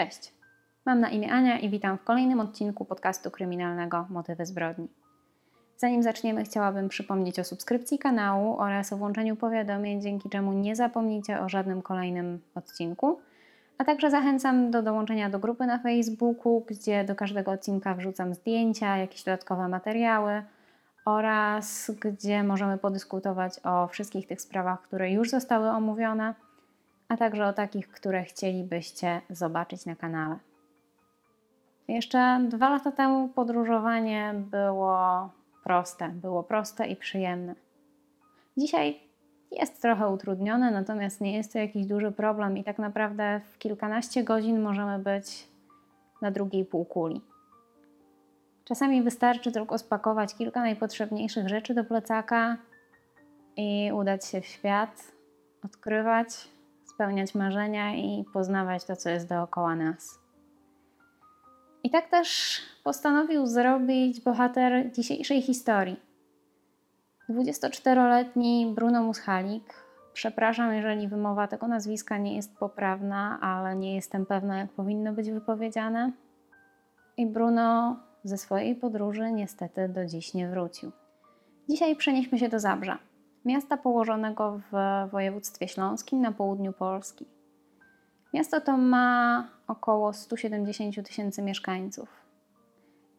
Cześć, 0.00 0.32
mam 0.86 1.00
na 1.00 1.08
imię 1.08 1.32
Ania 1.32 1.58
i 1.58 1.70
witam 1.70 1.98
w 1.98 2.04
kolejnym 2.04 2.40
odcinku 2.40 2.84
podcastu 2.84 3.30
kryminalnego 3.30 4.06
Motywy 4.10 4.46
zbrodni. 4.46 4.88
Zanim 5.76 6.02
zaczniemy, 6.02 6.44
chciałabym 6.44 6.88
przypomnieć 6.88 7.38
o 7.38 7.44
subskrypcji 7.44 7.98
kanału 7.98 8.58
oraz 8.58 8.92
o 8.92 8.96
włączeniu 8.96 9.36
powiadomień, 9.36 10.02
dzięki 10.02 10.30
czemu 10.30 10.52
nie 10.52 10.76
zapomnicie 10.76 11.40
o 11.40 11.48
żadnym 11.48 11.82
kolejnym 11.82 12.40
odcinku. 12.54 13.20
A 13.78 13.84
także 13.84 14.10
zachęcam 14.10 14.70
do 14.70 14.82
dołączenia 14.82 15.30
do 15.30 15.38
grupy 15.38 15.66
na 15.66 15.78
Facebooku, 15.78 16.64
gdzie 16.68 17.04
do 17.04 17.14
każdego 17.14 17.50
odcinka 17.50 17.94
wrzucam 17.94 18.34
zdjęcia, 18.34 18.96
jakieś 18.96 19.22
dodatkowe 19.24 19.68
materiały 19.68 20.42
oraz 21.04 21.90
gdzie 22.00 22.44
możemy 22.44 22.78
podyskutować 22.78 23.60
o 23.64 23.88
wszystkich 23.88 24.26
tych 24.26 24.40
sprawach, 24.40 24.82
które 24.82 25.12
już 25.12 25.30
zostały 25.30 25.70
omówione, 25.70 26.34
a 27.10 27.16
także 27.16 27.46
o 27.46 27.52
takich, 27.52 27.88
które 27.88 28.24
chcielibyście 28.24 29.20
zobaczyć 29.30 29.86
na 29.86 29.96
kanale. 29.96 30.36
Jeszcze 31.88 32.40
dwa 32.48 32.70
lata 32.70 32.92
temu 32.92 33.28
podróżowanie 33.28 34.34
było 34.50 35.28
proste, 35.64 36.08
było 36.08 36.42
proste 36.42 36.86
i 36.86 36.96
przyjemne. 36.96 37.54
Dzisiaj 38.56 39.00
jest 39.50 39.82
trochę 39.82 40.08
utrudnione, 40.08 40.70
natomiast 40.70 41.20
nie 41.20 41.36
jest 41.36 41.52
to 41.52 41.58
jakiś 41.58 41.86
duży 41.86 42.12
problem 42.12 42.58
i 42.58 42.64
tak 42.64 42.78
naprawdę 42.78 43.40
w 43.52 43.58
kilkanaście 43.58 44.24
godzin 44.24 44.60
możemy 44.60 44.98
być 44.98 45.48
na 46.22 46.30
drugiej 46.30 46.64
półkuli. 46.64 47.20
Czasami 48.64 49.02
wystarczy 49.02 49.52
tylko 49.52 49.78
spakować 49.78 50.34
kilka 50.34 50.60
najpotrzebniejszych 50.60 51.48
rzeczy 51.48 51.74
do 51.74 51.84
plecaka 51.84 52.56
i 53.56 53.90
udać 53.94 54.26
się 54.26 54.40
w 54.40 54.46
świat, 54.46 55.12
odkrywać, 55.64 56.48
spełniać 57.00 57.34
marzenia 57.34 57.94
i 57.94 58.24
poznawać 58.32 58.84
to, 58.84 58.96
co 58.96 59.10
jest 59.10 59.28
dookoła 59.28 59.76
nas. 59.76 60.18
I 61.82 61.90
tak 61.90 62.10
też 62.10 62.60
postanowił 62.84 63.46
zrobić 63.46 64.20
bohater 64.20 64.92
dzisiejszej 64.92 65.42
historii. 65.42 66.00
24-letni 67.30 68.72
Bruno 68.74 69.02
Muschalik. 69.02 69.74
Przepraszam, 70.12 70.74
jeżeli 70.74 71.08
wymowa 71.08 71.48
tego 71.48 71.68
nazwiska 71.68 72.18
nie 72.18 72.36
jest 72.36 72.56
poprawna, 72.58 73.38
ale 73.40 73.76
nie 73.76 73.94
jestem 73.94 74.26
pewna, 74.26 74.58
jak 74.58 74.70
powinno 74.70 75.12
być 75.12 75.30
wypowiedziane. 75.30 76.12
I 77.16 77.26
Bruno 77.26 77.96
ze 78.24 78.38
swojej 78.38 78.76
podróży 78.76 79.32
niestety 79.32 79.88
do 79.88 80.06
dziś 80.06 80.34
nie 80.34 80.48
wrócił. 80.48 80.92
Dzisiaj 81.68 81.96
przenieśmy 81.96 82.38
się 82.38 82.48
do 82.48 82.58
Zabrza, 82.58 82.98
miasta 83.44 83.76
położonego 83.76 84.60
w 84.72 85.10
województwie 85.10 85.68
śląskim 85.68 86.20
na 86.20 86.32
południu 86.32 86.72
Polski. 86.72 87.26
Miasto 88.34 88.60
to 88.60 88.76
ma 88.76 89.48
około 89.66 90.12
170 90.12 91.06
tysięcy 91.06 91.42
mieszkańców. 91.42 92.08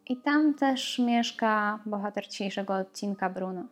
I 0.08 0.18
tam 0.18 0.54
też 0.54 1.00
mieszka 1.00 1.80
bohater 1.86 2.28
dzisiejszego 2.28 2.76
odcinka 2.76 3.30
Bruno. 3.30 3.64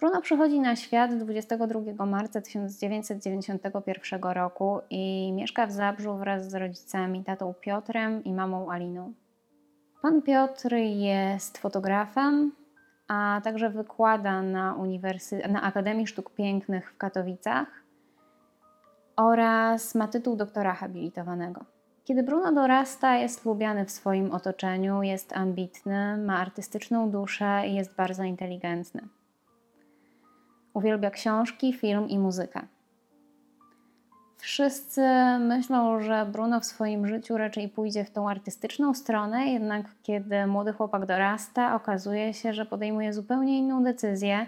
Bruno 0.00 0.20
przychodzi 0.20 0.60
na 0.60 0.76
świat 0.76 1.14
22 1.14 2.06
marca 2.06 2.40
1991 2.40 4.22
roku 4.22 4.80
i 4.90 5.32
mieszka 5.32 5.66
w 5.66 5.72
Zabrzu 5.72 6.16
wraz 6.16 6.50
z 6.50 6.54
rodzicami, 6.54 7.24
tatą 7.24 7.54
Piotrem 7.60 8.24
i 8.24 8.32
mamą 8.32 8.70
Aliną. 8.70 9.12
Pan 10.02 10.22
Piotr 10.22 10.74
jest 10.74 11.58
fotografem, 11.58 12.52
a 13.08 13.40
także 13.44 13.70
wykłada 13.70 14.42
na, 14.42 14.74
uniwersy- 14.74 15.50
na 15.50 15.62
Akademii 15.62 16.06
Sztuk 16.06 16.34
Pięknych 16.34 16.92
w 16.92 16.96
Katowicach 16.96 17.68
oraz 19.16 19.94
ma 19.94 20.08
tytuł 20.08 20.36
doktora 20.36 20.74
habilitowanego. 20.74 21.64
Kiedy 22.04 22.22
Bruno 22.22 22.52
dorasta, 22.52 23.16
jest 23.16 23.44
lubiany 23.44 23.84
w 23.84 23.90
swoim 23.90 24.32
otoczeniu, 24.32 25.02
jest 25.02 25.36
ambitny, 25.36 26.16
ma 26.16 26.38
artystyczną 26.38 27.10
duszę 27.10 27.62
i 27.68 27.74
jest 27.74 27.96
bardzo 27.96 28.22
inteligentny. 28.22 29.08
Uwielbia 30.74 31.10
książki, 31.10 31.72
film 31.72 32.08
i 32.08 32.18
muzykę. 32.18 32.60
Wszyscy 34.42 35.02
myślą, 35.38 36.00
że 36.00 36.26
Bruno 36.26 36.60
w 36.60 36.64
swoim 36.64 37.06
życiu 37.06 37.36
raczej 37.36 37.68
pójdzie 37.68 38.04
w 38.04 38.10
tą 38.10 38.30
artystyczną 38.30 38.94
stronę, 38.94 39.46
jednak 39.46 39.86
kiedy 40.02 40.46
młody 40.46 40.72
chłopak 40.72 41.06
dorasta, 41.06 41.74
okazuje 41.74 42.34
się, 42.34 42.52
że 42.52 42.66
podejmuje 42.66 43.12
zupełnie 43.12 43.58
inną 43.58 43.84
decyzję, 43.84 44.46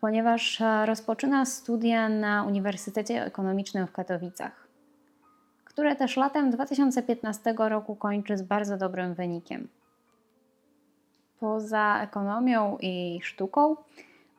ponieważ 0.00 0.62
rozpoczyna 0.84 1.44
studia 1.44 2.08
na 2.08 2.44
Uniwersytecie 2.44 3.24
Ekonomicznym 3.24 3.86
w 3.86 3.92
Katowicach, 3.92 4.68
które 5.64 5.96
też 5.96 6.16
latem 6.16 6.50
2015 6.50 7.54
roku 7.58 7.96
kończy 7.96 8.36
z 8.36 8.42
bardzo 8.42 8.76
dobrym 8.76 9.14
wynikiem. 9.14 9.68
Poza 11.40 12.02
ekonomią 12.02 12.78
i 12.80 13.20
sztuką, 13.22 13.76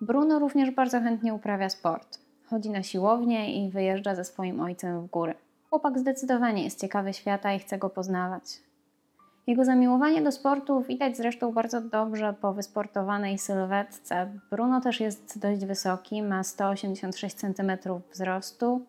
Bruno 0.02 0.40
również 0.40 0.72
bardzo 0.72 1.02
chętnie 1.02 1.34
uprawia 1.34 1.70
sport. 1.70 2.23
Chodzi 2.50 2.70
na 2.70 2.84
siłownię 2.84 3.66
i 3.66 3.70
wyjeżdża 3.70 4.16
ze 4.16 4.26
swoim 4.26 4.62
ojcem 4.62 5.02
w 5.02 5.10
góry. 5.10 5.34
Chłopak 5.70 6.00
zdecydowanie 6.00 6.64
jest 6.64 6.82
ciekawy 6.82 7.14
świata 7.14 7.54
i 7.54 7.60
chce 7.60 7.78
go 7.78 7.90
poznawać. 7.90 8.44
Jego 9.48 9.66
zamiłowanie 9.66 10.22
do 10.22 10.32
sportu 10.32 10.82
widać 10.82 11.18
zresztą 11.18 11.52
bardzo 11.52 11.82
dobrze 11.82 12.34
po 12.42 12.54
wysportowanej 12.54 13.38
sylwetce. 13.38 14.32
Bruno 14.50 14.82
też 14.82 15.00
jest 15.00 15.40
dość 15.40 15.66
wysoki, 15.66 16.22
ma 16.22 16.44
186 16.44 17.36
cm 17.36 17.72
wzrostu, 18.14 18.82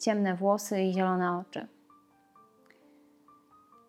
ciemne 0.00 0.34
włosy 0.34 0.82
i 0.82 0.92
zielone 0.92 1.38
oczy. 1.38 1.66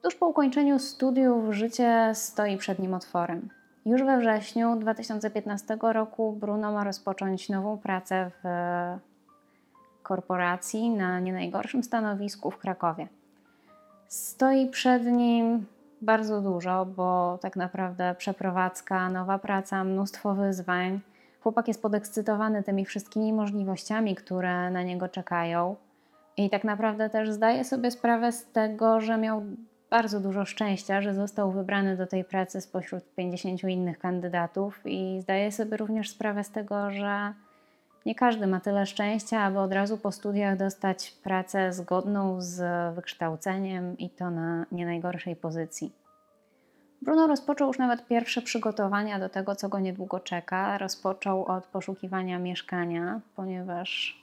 Tuż 0.03 0.15
po 0.15 0.27
ukończeniu 0.27 0.79
studiów 0.79 1.53
życie 1.53 2.11
stoi 2.13 2.57
przed 2.57 2.79
nim 2.79 2.93
otworem. 2.93 3.49
Już 3.85 4.03
we 4.03 4.17
wrześniu 4.17 4.75
2015 4.75 5.77
roku 5.81 6.33
Bruno 6.33 6.71
ma 6.71 6.83
rozpocząć 6.83 7.49
nową 7.49 7.77
pracę 7.77 8.31
w 8.43 8.47
korporacji 10.03 10.89
na 10.89 11.19
nie 11.19 11.33
najgorszym 11.33 11.83
stanowisku 11.83 12.51
w 12.51 12.57
Krakowie. 12.57 13.07
Stoi 14.07 14.69
przed 14.69 15.05
nim 15.05 15.65
bardzo 16.01 16.41
dużo, 16.41 16.85
bo 16.85 17.37
tak 17.41 17.55
naprawdę 17.55 18.15
przeprowadzka, 18.17 19.09
nowa 19.09 19.39
praca, 19.39 19.83
mnóstwo 19.83 20.35
wyzwań. 20.35 20.99
Chłopak 21.43 21.67
jest 21.67 21.81
podekscytowany 21.81 22.63
tymi 22.63 22.85
wszystkimi 22.85 23.33
możliwościami, 23.33 24.15
które 24.15 24.71
na 24.71 24.83
niego 24.83 25.07
czekają. 25.07 25.75
I 26.37 26.49
tak 26.49 26.63
naprawdę 26.63 27.09
też 27.09 27.31
zdaje 27.31 27.63
sobie 27.63 27.91
sprawę 27.91 28.31
z 28.31 28.45
tego, 28.45 29.01
że 29.01 29.17
miał 29.17 29.43
bardzo 29.91 30.19
dużo 30.19 30.45
szczęścia, 30.45 31.01
że 31.01 31.13
został 31.13 31.51
wybrany 31.51 31.97
do 31.97 32.07
tej 32.07 32.23
pracy 32.23 32.61
spośród 32.61 33.03
50 33.15 33.63
innych 33.63 33.99
kandydatów 33.99 34.79
i 34.85 35.19
zdaję 35.21 35.51
sobie 35.51 35.77
również 35.77 36.09
sprawę 36.09 36.43
z 36.43 36.49
tego, 36.49 36.91
że 36.91 37.33
nie 38.05 38.15
każdy 38.15 38.47
ma 38.47 38.59
tyle 38.59 38.85
szczęścia, 38.85 39.39
aby 39.39 39.59
od 39.59 39.73
razu 39.73 39.97
po 39.97 40.11
studiach 40.11 40.57
dostać 40.57 41.11
pracę 41.23 41.73
zgodną 41.73 42.41
z 42.41 42.63
wykształceniem 42.95 43.97
i 43.97 44.09
to 44.09 44.31
na 44.31 44.65
nie 44.71 44.85
najgorszej 44.85 45.35
pozycji. 45.35 45.91
Bruno 47.01 47.27
rozpoczął 47.27 47.67
już 47.67 47.77
nawet 47.77 48.07
pierwsze 48.07 48.41
przygotowania 48.41 49.19
do 49.19 49.29
tego, 49.29 49.55
co 49.55 49.69
go 49.69 49.79
niedługo 49.79 50.19
czeka. 50.19 50.77
Rozpoczął 50.77 51.45
od 51.45 51.67
poszukiwania 51.67 52.39
mieszkania, 52.39 53.21
ponieważ 53.35 54.20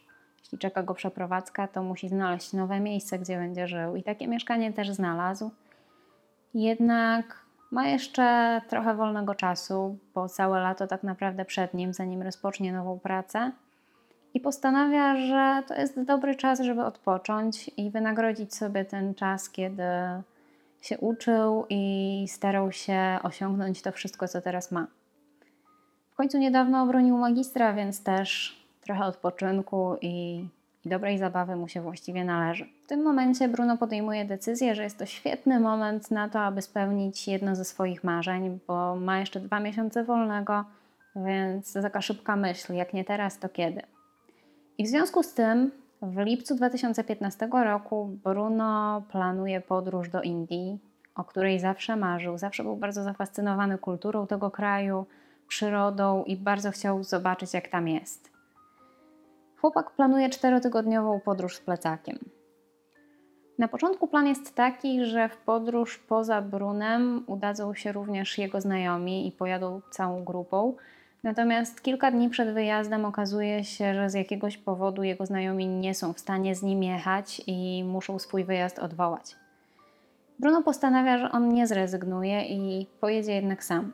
jeśli 0.48 0.58
czeka 0.58 0.82
go 0.82 0.94
przeprowadzka, 0.94 1.68
to 1.68 1.82
musi 1.82 2.08
znaleźć 2.08 2.52
nowe 2.52 2.80
miejsce, 2.80 3.18
gdzie 3.18 3.36
będzie 3.36 3.68
żył. 3.68 3.96
I 3.96 4.02
takie 4.02 4.28
mieszkanie 4.28 4.72
też 4.72 4.90
znalazł. 4.90 5.50
Jednak 6.54 7.36
ma 7.70 7.86
jeszcze 7.86 8.60
trochę 8.68 8.94
wolnego 8.94 9.34
czasu, 9.34 9.98
bo 10.14 10.28
całe 10.28 10.60
lato 10.60 10.86
tak 10.86 11.02
naprawdę 11.02 11.44
przed 11.44 11.74
nim, 11.74 11.92
zanim 11.92 12.22
rozpocznie 12.22 12.72
nową 12.72 12.98
pracę. 12.98 13.52
I 14.34 14.40
postanawia, 14.40 15.16
że 15.16 15.62
to 15.68 15.74
jest 15.74 16.02
dobry 16.02 16.34
czas, 16.34 16.60
żeby 16.60 16.84
odpocząć 16.84 17.70
i 17.76 17.90
wynagrodzić 17.90 18.54
sobie 18.54 18.84
ten 18.84 19.14
czas, 19.14 19.50
kiedy 19.50 19.82
się 20.80 20.98
uczył 20.98 21.66
i 21.70 22.24
starał 22.28 22.72
się 22.72 23.18
osiągnąć 23.22 23.82
to 23.82 23.92
wszystko, 23.92 24.28
co 24.28 24.40
teraz 24.40 24.72
ma. 24.72 24.86
W 26.10 26.14
końcu 26.14 26.38
niedawno 26.38 26.82
obronił 26.82 27.18
magistra, 27.18 27.72
więc 27.72 28.02
też 28.02 28.57
trochę 28.88 29.04
odpoczynku 29.04 29.96
i, 30.00 30.44
i 30.84 30.88
dobrej 30.88 31.18
zabawy 31.18 31.56
mu 31.56 31.68
się 31.68 31.80
właściwie 31.80 32.24
należy. 32.24 32.66
W 32.84 32.88
tym 32.88 33.02
momencie 33.02 33.48
Bruno 33.48 33.76
podejmuje 33.76 34.24
decyzję, 34.24 34.74
że 34.74 34.82
jest 34.82 34.98
to 34.98 35.06
świetny 35.06 35.60
moment 35.60 36.10
na 36.10 36.28
to, 36.28 36.40
aby 36.40 36.62
spełnić 36.62 37.28
jedno 37.28 37.56
ze 37.56 37.64
swoich 37.64 38.04
marzeń, 38.04 38.60
bo 38.66 38.96
ma 38.96 39.18
jeszcze 39.18 39.40
dwa 39.40 39.60
miesiące 39.60 40.04
wolnego, 40.04 40.64
więc 41.16 41.72
taka 41.72 42.00
szybka 42.00 42.36
myśl, 42.36 42.74
jak 42.74 42.94
nie 42.94 43.04
teraz, 43.04 43.38
to 43.38 43.48
kiedy. 43.48 43.82
I 44.78 44.84
w 44.84 44.88
związku 44.88 45.22
z 45.22 45.34
tym 45.34 45.70
w 46.02 46.18
lipcu 46.18 46.54
2015 46.54 47.48
roku 47.64 48.18
Bruno 48.24 49.02
planuje 49.10 49.60
podróż 49.60 50.08
do 50.08 50.22
Indii, 50.22 50.78
o 51.14 51.24
której 51.24 51.60
zawsze 51.60 51.96
marzył. 51.96 52.38
Zawsze 52.38 52.62
był 52.62 52.76
bardzo 52.76 53.02
zafascynowany 53.02 53.78
kulturą 53.78 54.26
tego 54.26 54.50
kraju, 54.50 55.06
przyrodą 55.48 56.24
i 56.24 56.36
bardzo 56.36 56.70
chciał 56.70 57.02
zobaczyć, 57.02 57.54
jak 57.54 57.68
tam 57.68 57.88
jest. 57.88 58.37
Chłopak 59.60 59.90
planuje 59.90 60.30
czterotygodniową 60.30 61.20
podróż 61.20 61.56
z 61.56 61.60
plecakiem. 61.60 62.18
Na 63.58 63.68
początku 63.68 64.06
plan 64.08 64.26
jest 64.26 64.54
taki, 64.54 65.04
że 65.04 65.28
w 65.28 65.36
podróż 65.36 65.98
poza 65.98 66.42
Brunem 66.42 67.24
udadzą 67.26 67.74
się 67.74 67.92
również 67.92 68.38
jego 68.38 68.60
znajomi 68.60 69.28
i 69.28 69.32
pojadą 69.32 69.80
całą 69.90 70.24
grupą. 70.24 70.76
Natomiast 71.22 71.82
kilka 71.82 72.10
dni 72.10 72.30
przed 72.30 72.54
wyjazdem 72.54 73.04
okazuje 73.04 73.64
się, 73.64 73.94
że 73.94 74.10
z 74.10 74.14
jakiegoś 74.14 74.56
powodu 74.56 75.02
jego 75.02 75.26
znajomi 75.26 75.66
nie 75.66 75.94
są 75.94 76.12
w 76.12 76.20
stanie 76.20 76.54
z 76.54 76.62
nim 76.62 76.82
jechać 76.82 77.42
i 77.46 77.84
muszą 77.84 78.18
swój 78.18 78.44
wyjazd 78.44 78.78
odwołać. 78.78 79.36
Bruno 80.38 80.62
postanawia, 80.62 81.18
że 81.18 81.32
on 81.32 81.48
nie 81.48 81.66
zrezygnuje 81.66 82.44
i 82.44 82.86
pojedzie 83.00 83.32
jednak 83.32 83.64
sam. 83.64 83.92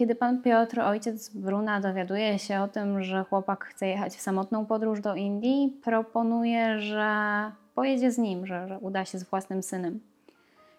Kiedy 0.00 0.14
pan 0.14 0.42
Piotr, 0.42 0.80
ojciec 0.80 1.28
Bruna, 1.28 1.80
dowiaduje 1.80 2.38
się 2.38 2.60
o 2.60 2.68
tym, 2.68 3.02
że 3.02 3.24
chłopak 3.24 3.64
chce 3.64 3.86
jechać 3.86 4.16
w 4.16 4.20
samotną 4.20 4.66
podróż 4.66 5.00
do 5.00 5.14
Indii, 5.14 5.80
proponuje, 5.84 6.80
że 6.80 7.12
pojedzie 7.74 8.12
z 8.12 8.18
nim, 8.18 8.46
że, 8.46 8.68
że 8.68 8.78
uda 8.78 9.04
się 9.04 9.18
z 9.18 9.24
własnym 9.24 9.62
synem. 9.62 10.00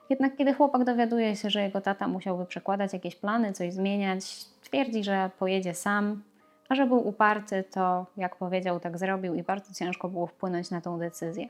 Jednak 0.10 0.36
kiedy 0.36 0.54
chłopak 0.54 0.84
dowiaduje 0.84 1.36
się, 1.36 1.50
że 1.50 1.62
jego 1.62 1.82
tata 1.82 2.08
musiałby 2.08 2.46
przekładać 2.46 2.94
jakieś 2.94 3.16
plany, 3.16 3.54
coś 3.54 3.74
zmieniać, 3.74 4.46
twierdzi, 4.62 5.04
że 5.04 5.30
pojedzie 5.40 5.74
sam, 5.74 6.24
a 6.70 6.76
że 6.76 6.86
był 6.86 7.08
uparty, 7.08 7.64
to 7.72 8.06
jak 8.18 8.36
powiedział, 8.36 8.80
tak 8.80 8.98
zrobił 8.98 9.36
i 9.36 9.44
bardzo 9.44 9.74
ciężko 9.74 10.10
było 10.10 10.28
wpłynąć 10.28 10.72
na 10.72 10.82
tą 10.82 11.00
decyzję. 11.00 11.48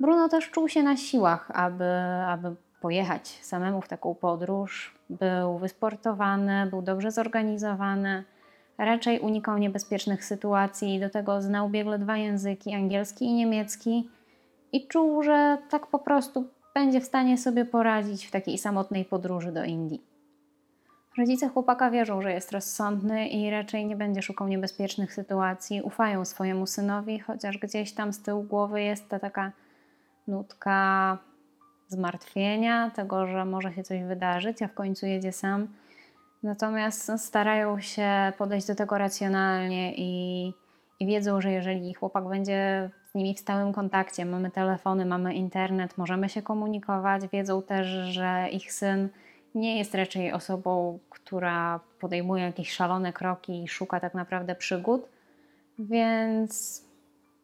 Bruno 0.00 0.28
też 0.28 0.50
czuł 0.50 0.68
się 0.68 0.82
na 0.82 0.96
siłach, 0.96 1.50
aby, 1.54 1.90
aby 2.26 2.54
pojechać 2.80 3.28
samemu 3.28 3.80
w 3.80 3.88
taką 3.88 4.14
podróż. 4.14 4.98
Był 5.10 5.58
wysportowany, 5.58 6.66
był 6.66 6.82
dobrze 6.82 7.10
zorganizowany, 7.10 8.24
raczej 8.78 9.20
unikał 9.20 9.58
niebezpiecznych 9.58 10.24
sytuacji, 10.24 11.00
do 11.00 11.10
tego 11.10 11.42
znał 11.42 11.68
biegle 11.68 11.98
dwa 11.98 12.16
języki, 12.16 12.74
angielski 12.74 13.24
i 13.24 13.32
niemiecki, 13.32 14.10
i 14.72 14.88
czuł, 14.88 15.22
że 15.22 15.58
tak 15.70 15.86
po 15.86 15.98
prostu 15.98 16.48
będzie 16.74 17.00
w 17.00 17.04
stanie 17.04 17.38
sobie 17.38 17.64
poradzić 17.64 18.26
w 18.26 18.30
takiej 18.30 18.58
samotnej 18.58 19.04
podróży 19.04 19.52
do 19.52 19.64
Indii. 19.64 20.10
Rodzice 21.18 21.48
chłopaka 21.48 21.90
wierzą, 21.90 22.22
że 22.22 22.32
jest 22.32 22.52
rozsądny 22.52 23.28
i 23.28 23.50
raczej 23.50 23.86
nie 23.86 23.96
będzie 23.96 24.22
szukał 24.22 24.48
niebezpiecznych 24.48 25.14
sytuacji. 25.14 25.82
Ufają 25.82 26.24
swojemu 26.24 26.66
synowi, 26.66 27.20
chociaż 27.20 27.58
gdzieś 27.58 27.92
tam 27.92 28.12
z 28.12 28.22
tyłu 28.22 28.42
głowy 28.42 28.82
jest 28.82 29.08
ta 29.08 29.18
taka 29.18 29.52
nutka 30.26 31.18
zmartwienia, 31.90 32.90
tego, 32.90 33.26
że 33.26 33.44
może 33.44 33.72
się 33.72 33.82
coś 33.82 34.02
wydarzyć, 34.02 34.62
a 34.62 34.68
w 34.68 34.74
końcu 34.74 35.06
jedzie 35.06 35.32
sam. 35.32 35.68
Natomiast 36.42 37.12
starają 37.16 37.80
się 37.80 38.32
podejść 38.38 38.66
do 38.66 38.74
tego 38.74 38.98
racjonalnie 38.98 39.94
i, 39.96 40.52
i 41.00 41.06
wiedzą, 41.06 41.40
że 41.40 41.52
jeżeli 41.52 41.94
chłopak 41.94 42.28
będzie 42.28 42.90
z 43.10 43.14
nimi 43.14 43.34
w 43.34 43.40
stałym 43.40 43.72
kontakcie, 43.72 44.24
mamy 44.24 44.50
telefony, 44.50 45.06
mamy 45.06 45.34
internet, 45.34 45.98
możemy 45.98 46.28
się 46.28 46.42
komunikować, 46.42 47.22
wiedzą 47.32 47.62
też, 47.62 47.86
że 47.86 48.48
ich 48.52 48.72
syn 48.72 49.08
nie 49.54 49.78
jest 49.78 49.94
raczej 49.94 50.32
osobą, 50.32 50.98
która 51.10 51.80
podejmuje 52.00 52.44
jakieś 52.44 52.72
szalone 52.72 53.12
kroki 53.12 53.62
i 53.62 53.68
szuka 53.68 54.00
tak 54.00 54.14
naprawdę 54.14 54.54
przygód, 54.54 55.08
więc 55.78 56.84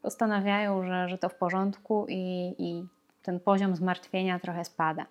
postanawiają, 0.02 0.84
że, 0.84 1.08
że 1.08 1.18
to 1.18 1.28
w 1.28 1.34
porządku 1.34 2.06
i, 2.08 2.54
i 2.58 2.86
ten 3.26 3.40
poziom 3.40 3.76
zmartwienia 3.76 4.38
trochę 4.38 4.64
spada. 4.64 5.06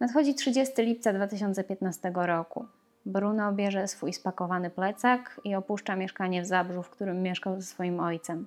Nadchodzi 0.00 0.34
30 0.34 0.82
lipca 0.82 1.12
2015 1.12 2.12
roku. 2.14 2.66
Bruno 3.06 3.52
bierze 3.52 3.88
swój 3.88 4.12
spakowany 4.12 4.70
plecak 4.70 5.40
i 5.44 5.54
opuszcza 5.54 5.96
mieszkanie 5.96 6.42
w 6.42 6.46
Zabrzu, 6.46 6.82
w 6.82 6.90
którym 6.90 7.22
mieszkał 7.22 7.56
ze 7.56 7.62
swoim 7.62 8.00
ojcem. 8.00 8.46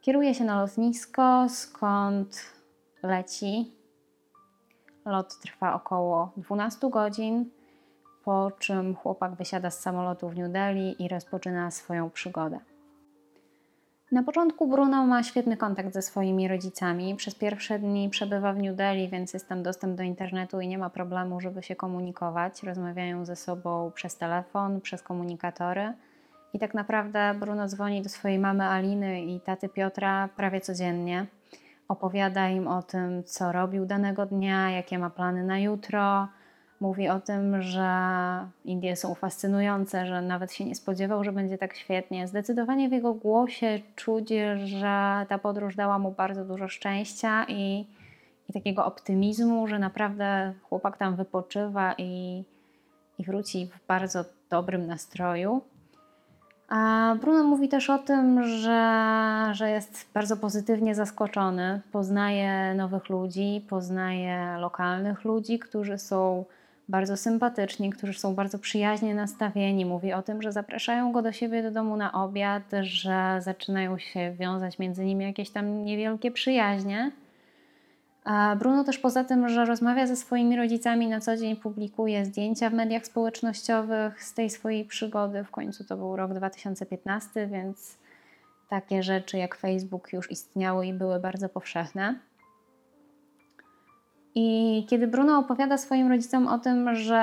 Kieruje 0.00 0.34
się 0.34 0.44
na 0.44 0.60
lotnisko, 0.60 1.46
skąd 1.48 2.42
leci. 3.02 3.72
Lot 5.04 5.38
trwa 5.40 5.74
około 5.74 6.32
12 6.36 6.90
godzin, 6.90 7.50
po 8.24 8.52
czym 8.58 8.94
chłopak 8.94 9.34
wysiada 9.34 9.70
z 9.70 9.80
samolotu 9.80 10.28
w 10.28 10.36
New 10.36 10.52
Delhi 10.52 11.04
i 11.04 11.08
rozpoczyna 11.08 11.70
swoją 11.70 12.10
przygodę. 12.10 12.58
Na 14.12 14.22
początku 14.22 14.66
Bruno 14.66 15.06
ma 15.06 15.22
świetny 15.22 15.56
kontakt 15.56 15.94
ze 15.94 16.02
swoimi 16.02 16.48
rodzicami. 16.48 17.14
Przez 17.16 17.34
pierwsze 17.34 17.78
dni 17.78 18.08
przebywa 18.08 18.52
w 18.52 18.58
New 18.58 18.76
Delhi, 18.76 19.08
więc 19.08 19.32
jest 19.32 19.48
tam 19.48 19.62
dostęp 19.62 19.96
do 19.96 20.02
internetu 20.02 20.60
i 20.60 20.68
nie 20.68 20.78
ma 20.78 20.90
problemu, 20.90 21.40
żeby 21.40 21.62
się 21.62 21.76
komunikować. 21.76 22.62
Rozmawiają 22.62 23.24
ze 23.24 23.36
sobą 23.36 23.92
przez 23.94 24.16
telefon, 24.16 24.80
przez 24.80 25.02
komunikatory. 25.02 25.92
I 26.52 26.58
tak 26.58 26.74
naprawdę 26.74 27.34
Bruno 27.40 27.68
dzwoni 27.68 28.02
do 28.02 28.08
swojej 28.08 28.38
mamy 28.38 28.64
Aliny 28.64 29.22
i 29.22 29.40
taty 29.40 29.68
Piotra 29.68 30.28
prawie 30.36 30.60
codziennie. 30.60 31.26
Opowiada 31.88 32.48
im 32.48 32.68
o 32.68 32.82
tym, 32.82 33.24
co 33.24 33.52
robił 33.52 33.86
danego 33.86 34.26
dnia, 34.26 34.70
jakie 34.70 34.98
ma 34.98 35.10
plany 35.10 35.44
na 35.44 35.58
jutro. 35.58 36.28
Mówi 36.80 37.08
o 37.08 37.20
tym, 37.20 37.62
że 37.62 37.88
Indie 38.64 38.96
są 38.96 39.14
fascynujące, 39.14 40.06
że 40.06 40.22
nawet 40.22 40.52
się 40.52 40.64
nie 40.64 40.74
spodziewał, 40.74 41.24
że 41.24 41.32
będzie 41.32 41.58
tak 41.58 41.76
świetnie. 41.76 42.28
Zdecydowanie 42.28 42.88
w 42.88 42.92
jego 42.92 43.14
głosie 43.14 43.80
czuć, 43.96 44.28
że 44.64 45.26
ta 45.28 45.38
podróż 45.42 45.76
dała 45.76 45.98
mu 45.98 46.10
bardzo 46.10 46.44
dużo 46.44 46.68
szczęścia 46.68 47.44
i, 47.48 47.86
i 48.48 48.52
takiego 48.52 48.84
optymizmu, 48.84 49.66
że 49.66 49.78
naprawdę 49.78 50.52
chłopak 50.62 50.96
tam 50.96 51.16
wypoczywa 51.16 51.94
i, 51.98 52.44
i 53.18 53.24
wróci 53.24 53.66
w 53.66 53.86
bardzo 53.86 54.24
dobrym 54.50 54.86
nastroju. 54.86 55.62
A 56.68 57.14
Bruno 57.20 57.44
mówi 57.44 57.68
też 57.68 57.90
o 57.90 57.98
tym, 57.98 58.44
że, 58.44 59.50
że 59.52 59.70
jest 59.70 60.10
bardzo 60.14 60.36
pozytywnie 60.36 60.94
zaskoczony. 60.94 61.80
Poznaje 61.92 62.74
nowych 62.74 63.08
ludzi, 63.08 63.66
poznaje 63.68 64.56
lokalnych 64.58 65.24
ludzi, 65.24 65.58
którzy 65.58 65.98
są 65.98 66.44
bardzo 66.88 67.16
sympatyczni, 67.16 67.90
którzy 67.90 68.14
są 68.14 68.34
bardzo 68.34 68.58
przyjaźnie 68.58 69.14
nastawieni. 69.14 69.84
Mówi 69.84 70.12
o 70.12 70.22
tym, 70.22 70.42
że 70.42 70.52
zapraszają 70.52 71.12
go 71.12 71.22
do 71.22 71.32
siebie 71.32 71.62
do 71.62 71.70
domu 71.70 71.96
na 71.96 72.12
obiad, 72.12 72.62
że 72.80 73.38
zaczynają 73.40 73.98
się 73.98 74.32
wiązać 74.32 74.78
między 74.78 75.04
nimi 75.04 75.24
jakieś 75.24 75.50
tam 75.50 75.84
niewielkie 75.84 76.30
przyjaźnie. 76.30 77.12
A 78.24 78.56
Bruno 78.56 78.84
też 78.84 78.98
poza 78.98 79.24
tym, 79.24 79.48
że 79.48 79.64
rozmawia 79.64 80.06
ze 80.06 80.16
swoimi 80.16 80.56
rodzicami 80.56 81.08
na 81.08 81.20
co 81.20 81.36
dzień, 81.36 81.56
publikuje 81.56 82.24
zdjęcia 82.24 82.70
w 82.70 82.74
mediach 82.74 83.06
społecznościowych 83.06 84.24
z 84.24 84.34
tej 84.34 84.50
swojej 84.50 84.84
przygody. 84.84 85.44
W 85.44 85.50
końcu 85.50 85.84
to 85.84 85.96
był 85.96 86.16
rok 86.16 86.34
2015, 86.34 87.46
więc 87.46 87.98
takie 88.68 89.02
rzeczy 89.02 89.38
jak 89.38 89.54
Facebook 89.54 90.12
już 90.12 90.30
istniały 90.30 90.86
i 90.86 90.92
były 90.92 91.20
bardzo 91.20 91.48
powszechne. 91.48 92.27
I 94.40 94.86
kiedy 94.88 95.06
Bruno 95.06 95.38
opowiada 95.38 95.78
swoim 95.78 96.08
rodzicom 96.08 96.46
o 96.46 96.58
tym, 96.58 96.94
że 96.94 97.22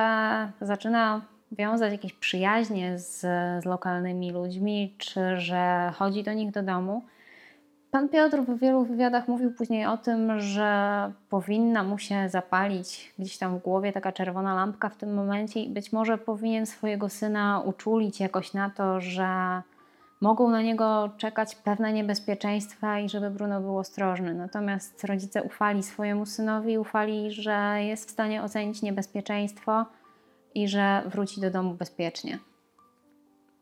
zaczyna 0.62 1.22
wiązać 1.52 1.92
jakieś 1.92 2.14
przyjaźnie 2.14 3.00
z, 3.00 3.22
z 3.64 3.66
lokalnymi 3.66 4.32
ludźmi, 4.32 4.96
czy 4.98 5.38
że 5.38 5.92
chodzi 5.96 6.24
do 6.24 6.34
nich 6.34 6.52
do 6.52 6.64
domu, 6.64 7.04
Pan 7.92 8.10
Piotr 8.10 8.42
w 8.42 8.60
wielu 8.60 8.86
wywiadach 8.86 9.28
mówił 9.28 9.52
później 9.54 9.86
o 9.86 9.98
tym, 9.98 10.40
że 10.40 11.12
powinna 11.30 11.84
mu 11.84 11.98
się 11.98 12.30
zapalić 12.30 13.14
gdzieś 13.20 13.38
tam 13.38 13.60
w 13.60 13.62
głowie 13.62 13.92
taka 13.92 14.12
czerwona 14.12 14.56
lampka 14.56 14.90
w 14.90 14.98
tym 14.98 15.14
momencie 15.14 15.64
i 15.64 15.70
być 15.70 15.94
może 15.94 16.18
powinien 16.18 16.66
swojego 16.66 17.10
syna 17.10 17.62
uczulić 17.66 18.20
jakoś 18.20 18.54
na 18.54 18.70
to, 18.70 19.02
że 19.02 19.28
mogą 20.26 20.50
na 20.50 20.62
niego 20.62 21.10
czekać 21.18 21.56
pewne 21.56 21.94
niebezpieczeństwa 21.94 23.00
i 23.00 23.10
żeby 23.10 23.30
Bruno 23.30 23.62
był 23.62 23.78
ostrożny. 23.78 24.34
Natomiast 24.34 25.04
rodzice 25.04 25.44
ufali 25.44 25.84
swojemu 25.84 26.26
synowi, 26.26 26.78
ufali, 26.78 27.32
że 27.32 27.78
jest 27.80 28.08
w 28.08 28.12
stanie 28.12 28.44
ocenić 28.44 28.82
niebezpieczeństwo 28.82 29.86
i 30.56 30.68
że 30.68 31.04
wróci 31.06 31.42
do 31.42 31.52
domu 31.52 31.74
bezpiecznie. 31.74 32.40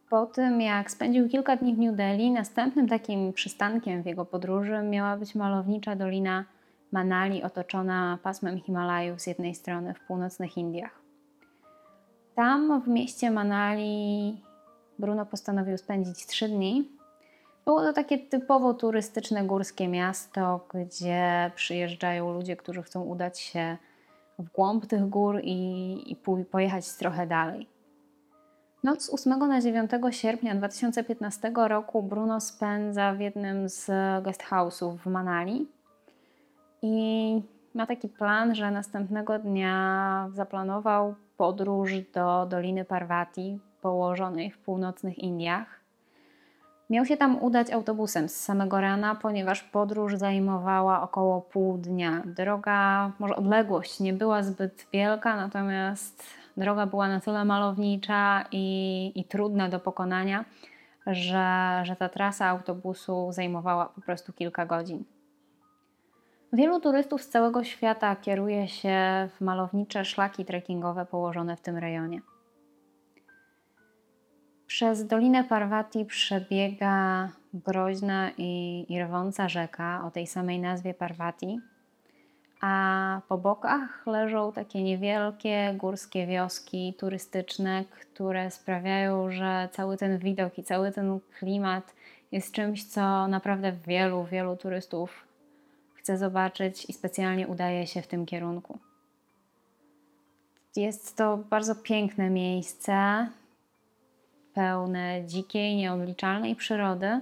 Po 0.10 0.26
tym, 0.26 0.62
jak 0.62 0.92
spędził 0.92 1.30
kilka 1.30 1.56
dni 1.56 1.76
w 1.76 1.80
New 1.80 1.96
Delhi, 1.96 2.32
następnym 2.32 2.88
takim 2.88 3.34
przystankiem 3.34 4.04
w 4.04 4.06
jego 4.06 4.26
podróży 4.26 4.84
miała 4.84 5.18
być 5.18 5.36
malownicza 5.36 5.96
dolina 5.96 6.46
Manali, 6.92 7.44
otoczona 7.44 8.20
pasmem 8.24 8.60
Himalajów 8.60 9.22
z 9.22 9.28
jednej 9.28 9.56
strony 9.56 9.94
w 9.94 10.08
północnych 10.08 10.58
Indiach. 10.58 11.02
Tam 12.36 12.82
w 12.82 12.88
mieście 12.88 13.32
Manali 13.32 14.42
Bruno 15.00 15.26
postanowił 15.26 15.78
spędzić 15.78 16.26
trzy 16.26 16.48
dni. 16.48 16.90
Było 17.66 17.82
to 17.82 17.94
takie 17.94 18.18
typowo 18.18 18.74
turystyczne 18.74 19.44
górskie 19.44 19.88
miasto, 19.88 20.68
gdzie 20.74 21.52
przyjeżdżają 21.56 22.34
ludzie, 22.34 22.56
którzy 22.56 22.84
chcą 22.84 23.04
udać 23.04 23.40
się 23.40 23.78
w 24.40 24.52
głąb 24.52 24.86
tych 24.86 25.10
gór 25.10 25.40
i, 25.44 26.12
i 26.12 26.16
pojechać 26.52 26.94
trochę 26.94 27.28
dalej. 27.28 27.68
Noc 28.84 29.04
z 29.06 29.14
8 29.14 29.40
na 29.40 29.62
9 29.62 29.92
sierpnia 30.10 30.56
2015 30.56 31.52
roku 31.56 32.04
Bruno 32.04 32.42
spędza 32.42 33.14
w 33.14 33.20
jednym 33.20 33.70
z 33.70 33.86
guest 34.24 34.44
house'ów 34.44 34.98
w 34.98 35.06
Manali 35.06 35.68
i 36.82 37.42
ma 37.74 37.86
taki 37.86 38.10
plan, 38.10 38.56
że 38.56 38.72
następnego 38.72 39.40
dnia 39.40 40.28
zaplanował 40.34 41.16
podróż 41.38 41.92
do 42.14 42.46
Doliny 42.46 42.86
Parvati, 42.86 43.60
położonej 43.84 44.52
w 44.52 44.58
północnych 44.58 45.20
Indiach. 45.20 45.80
Miał 46.90 47.06
się 47.06 47.18
tam 47.18 47.44
udać 47.44 47.72
autobusem 47.72 48.30
z 48.30 48.36
samego 48.36 48.82
rana, 48.82 49.16
ponieważ 49.16 49.64
podróż 49.64 50.16
zajmowała 50.16 51.02
około 51.02 51.42
pół 51.42 51.78
dnia. 51.78 52.22
Droga, 52.26 53.12
może 53.20 53.36
odległość 53.36 54.00
nie 54.00 54.14
była 54.14 54.44
zbyt 54.44 54.88
wielka, 54.94 55.36
natomiast 55.36 56.24
droga 56.58 56.86
była 56.86 57.08
na 57.08 57.20
tyle 57.20 57.46
malownicza 57.46 58.46
i, 58.52 59.12
i 59.16 59.24
trudna 59.24 59.70
do 59.70 59.80
pokonania, 59.80 60.46
że, 61.08 61.82
że 61.84 61.96
ta 61.96 62.10
trasa 62.10 62.48
autobusu 62.48 63.32
zajmowała 63.32 63.86
po 63.86 64.02
prostu 64.02 64.34
kilka 64.34 64.66
godzin. 64.66 65.04
Wielu 66.54 66.80
turystów 66.80 67.22
z 67.22 67.30
całego 67.30 67.64
świata 67.64 68.16
kieruje 68.16 68.68
się 68.68 69.30
w 69.36 69.42
malownicze 69.42 70.06
szlaki 70.06 70.46
trekkingowe 70.46 71.06
położone 71.06 71.58
w 71.58 71.62
tym 71.62 71.78
rejonie. 71.78 72.22
Przez 74.74 75.08
Dolinę 75.08 75.44
Parwati 75.44 76.06
przebiega 76.06 77.30
groźna 77.54 78.32
i, 78.38 78.86
i 78.90 79.04
rwąca 79.04 79.50
rzeka 79.50 80.04
o 80.06 80.12
tej 80.12 80.28
samej 80.28 80.60
nazwie 80.60 80.94
Parwati, 80.94 81.60
a 82.62 83.22
po 83.28 83.38
bokach 83.38 84.08
leżą 84.08 84.52
takie 84.52 84.84
niewielkie 84.84 85.74
górskie 85.78 86.28
wioski 86.28 86.94
turystyczne, 86.98 87.86
które 87.86 88.52
sprawiają, 88.52 89.32
że 89.32 89.70
cały 89.72 89.98
ten 89.98 90.18
widok 90.18 90.60
i 90.60 90.64
cały 90.64 90.92
ten 90.92 91.20
klimat 91.40 91.94
jest 92.32 92.52
czymś, 92.52 92.84
co 92.84 93.28
naprawdę 93.28 93.72
wielu, 93.72 94.24
wielu 94.24 94.58
turystów 94.58 95.28
chce 95.94 96.18
zobaczyć 96.18 96.90
i 96.90 96.94
specjalnie 96.94 97.48
udaje 97.48 97.88
się 97.88 98.02
w 98.02 98.08
tym 98.08 98.26
kierunku. 98.26 98.80
Jest 100.76 101.18
to 101.18 101.38
bardzo 101.38 101.76
piękne 101.76 102.30
miejsce, 102.30 103.28
pełne 104.54 105.26
dzikiej, 105.26 105.76
nieobliczalnej 105.76 106.56
przyrody. 106.56 107.20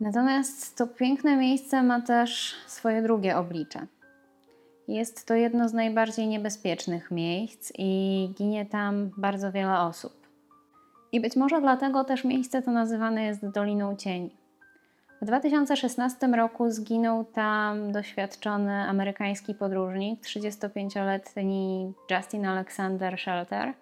Natomiast 0.00 0.76
to 0.76 0.86
piękne 0.86 1.36
miejsce 1.36 1.82
ma 1.82 2.00
też 2.00 2.54
swoje 2.66 3.02
drugie 3.02 3.36
oblicze. 3.36 3.86
Jest 4.88 5.26
to 5.26 5.34
jedno 5.34 5.68
z 5.68 5.72
najbardziej 5.72 6.26
niebezpiecznych 6.26 7.10
miejsc 7.10 7.72
i 7.78 8.30
ginie 8.38 8.66
tam 8.66 9.10
bardzo 9.16 9.52
wiele 9.52 9.80
osób. 9.80 10.28
I 11.12 11.20
być 11.20 11.36
może 11.36 11.60
dlatego 11.60 12.04
też 12.04 12.24
miejsce 12.24 12.62
to 12.62 12.70
nazywane 12.70 13.22
jest 13.22 13.48
Doliną 13.48 13.96
Cieni. 13.96 14.36
W 15.22 15.24
2016 15.24 16.26
roku 16.26 16.70
zginął 16.70 17.24
tam 17.24 17.92
doświadczony 17.92 18.72
amerykański 18.72 19.54
podróżnik, 19.54 20.20
35-letni 20.20 21.92
Justin 22.10 22.46
Alexander 22.46 23.18
Shelter. 23.18 23.74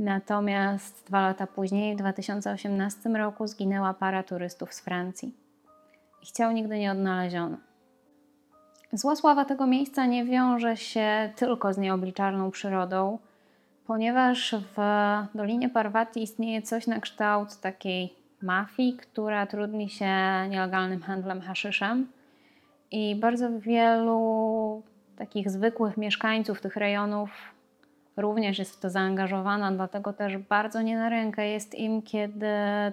Natomiast 0.00 1.06
dwa 1.06 1.20
lata 1.20 1.46
później, 1.46 1.94
w 1.94 1.98
2018 1.98 3.10
roku, 3.10 3.46
zginęła 3.46 3.94
para 3.94 4.22
turystów 4.22 4.74
z 4.74 4.80
Francji. 4.80 5.34
Ich 6.22 6.30
ciał 6.30 6.52
nigdy 6.52 6.78
nie 6.78 6.92
odnaleziono. 6.92 7.56
Zła 8.92 9.16
sława 9.16 9.44
tego 9.44 9.66
miejsca 9.66 10.06
nie 10.06 10.24
wiąże 10.24 10.76
się 10.76 11.32
tylko 11.36 11.72
z 11.72 11.78
nieobliczalną 11.78 12.50
przyrodą, 12.50 13.18
ponieważ 13.86 14.54
w 14.76 14.78
Dolinie 15.34 15.68
Parwati 15.68 16.22
istnieje 16.22 16.62
coś 16.62 16.86
na 16.86 17.00
kształt 17.00 17.56
takiej 17.60 18.14
mafii, 18.42 18.96
która 18.96 19.46
trudni 19.46 19.90
się 19.90 20.14
nielegalnym 20.50 21.02
handlem 21.02 21.40
haszyszem 21.40 22.06
i 22.90 23.16
bardzo 23.16 23.60
wielu 23.60 24.82
takich 25.16 25.50
zwykłych 25.50 25.96
mieszkańców 25.96 26.60
tych 26.60 26.76
rejonów 26.76 27.30
również 28.20 28.58
jest 28.58 28.76
w 28.76 28.80
to 28.80 28.90
zaangażowana, 28.90 29.72
dlatego 29.72 30.12
też 30.12 30.38
bardzo 30.38 30.82
nie 30.82 30.96
na 30.96 31.08
rękę 31.08 31.48
jest 31.48 31.74
im, 31.74 32.02
kiedy 32.02 32.46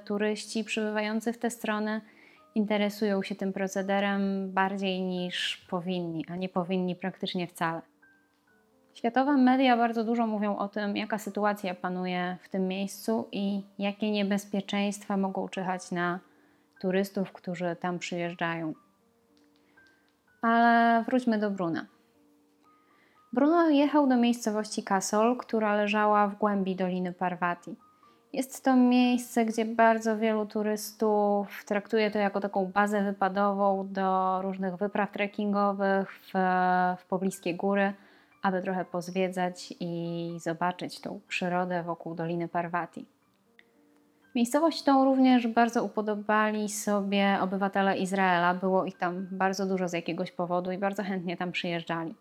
turyści 0.06 0.64
przybywający 0.64 1.34
w 1.34 1.38
te 1.38 1.50
strony 1.50 2.02
interesują 2.56 3.24
się 3.24 3.36
tym 3.36 3.54
procederem 3.54 4.52
bardziej 4.52 5.02
niż 5.02 5.58
powinni, 5.70 6.26
a 6.30 6.36
nie 6.36 6.50
powinni 6.50 6.96
praktycznie 6.96 7.48
wcale. 7.48 7.82
Światowe 8.94 9.38
media 9.38 9.78
bardzo 9.78 10.04
dużo 10.04 10.28
mówią 10.28 10.58
o 10.58 10.68
tym, 10.68 10.98
jaka 10.98 11.18
sytuacja 11.18 11.76
panuje 11.76 12.38
w 12.42 12.50
tym 12.50 12.68
miejscu 12.68 13.28
i 13.32 13.64
jakie 13.80 14.12
niebezpieczeństwa 14.12 15.18
mogą 15.18 15.50
czyhać 15.50 15.92
na 15.92 16.20
turystów, 16.82 17.32
którzy 17.32 17.76
tam 17.80 18.00
przyjeżdżają. 18.00 18.74
Ale 20.42 21.04
wróćmy 21.04 21.40
do 21.40 21.52
Bruna. 21.52 21.86
Bruno 23.38 23.70
jechał 23.70 24.08
do 24.08 24.18
miejscowości 24.18 24.84
Kasol, 24.84 25.38
która 25.38 25.76
leżała 25.76 26.28
w 26.28 26.38
głębi 26.38 26.76
Doliny 26.76 27.14
Parvati. 27.14 27.76
Jest 28.34 28.64
to 28.64 28.76
miejsce, 28.76 29.46
gdzie 29.46 29.66
bardzo 29.66 30.18
wielu 30.18 30.46
turystów 30.46 31.66
traktuje 31.66 32.12
to 32.12 32.20
jako 32.20 32.40
taką 32.40 32.66
bazę 32.66 33.04
wypadową 33.04 33.88
do 33.92 34.40
różnych 34.42 34.76
wypraw 34.76 35.12
trekkingowych 35.12 36.20
w, 36.22 36.32
w 37.02 37.06
pobliskie 37.06 37.56
góry, 37.56 37.94
aby 38.44 38.62
trochę 38.62 38.86
pozwiedzać 38.86 39.74
i 39.80 40.32
zobaczyć 40.40 41.02
tą 41.02 41.20
przyrodę 41.28 41.84
wokół 41.84 42.16
Doliny 42.16 42.48
Parvati. 42.48 43.06
Miejscowość 44.36 44.84
tą 44.84 45.06
również 45.06 45.48
bardzo 45.48 45.84
upodobali 45.84 46.70
sobie 46.70 47.38
obywatele 47.42 47.98
Izraela. 47.98 48.54
Było 48.54 48.86
ich 48.86 48.98
tam 48.98 49.28
bardzo 49.32 49.66
dużo 49.66 49.88
z 49.88 49.94
jakiegoś 49.94 50.32
powodu 50.32 50.72
i 50.72 50.78
bardzo 50.78 51.04
chętnie 51.04 51.38
tam 51.38 51.52
przyjeżdżali. 51.52 52.16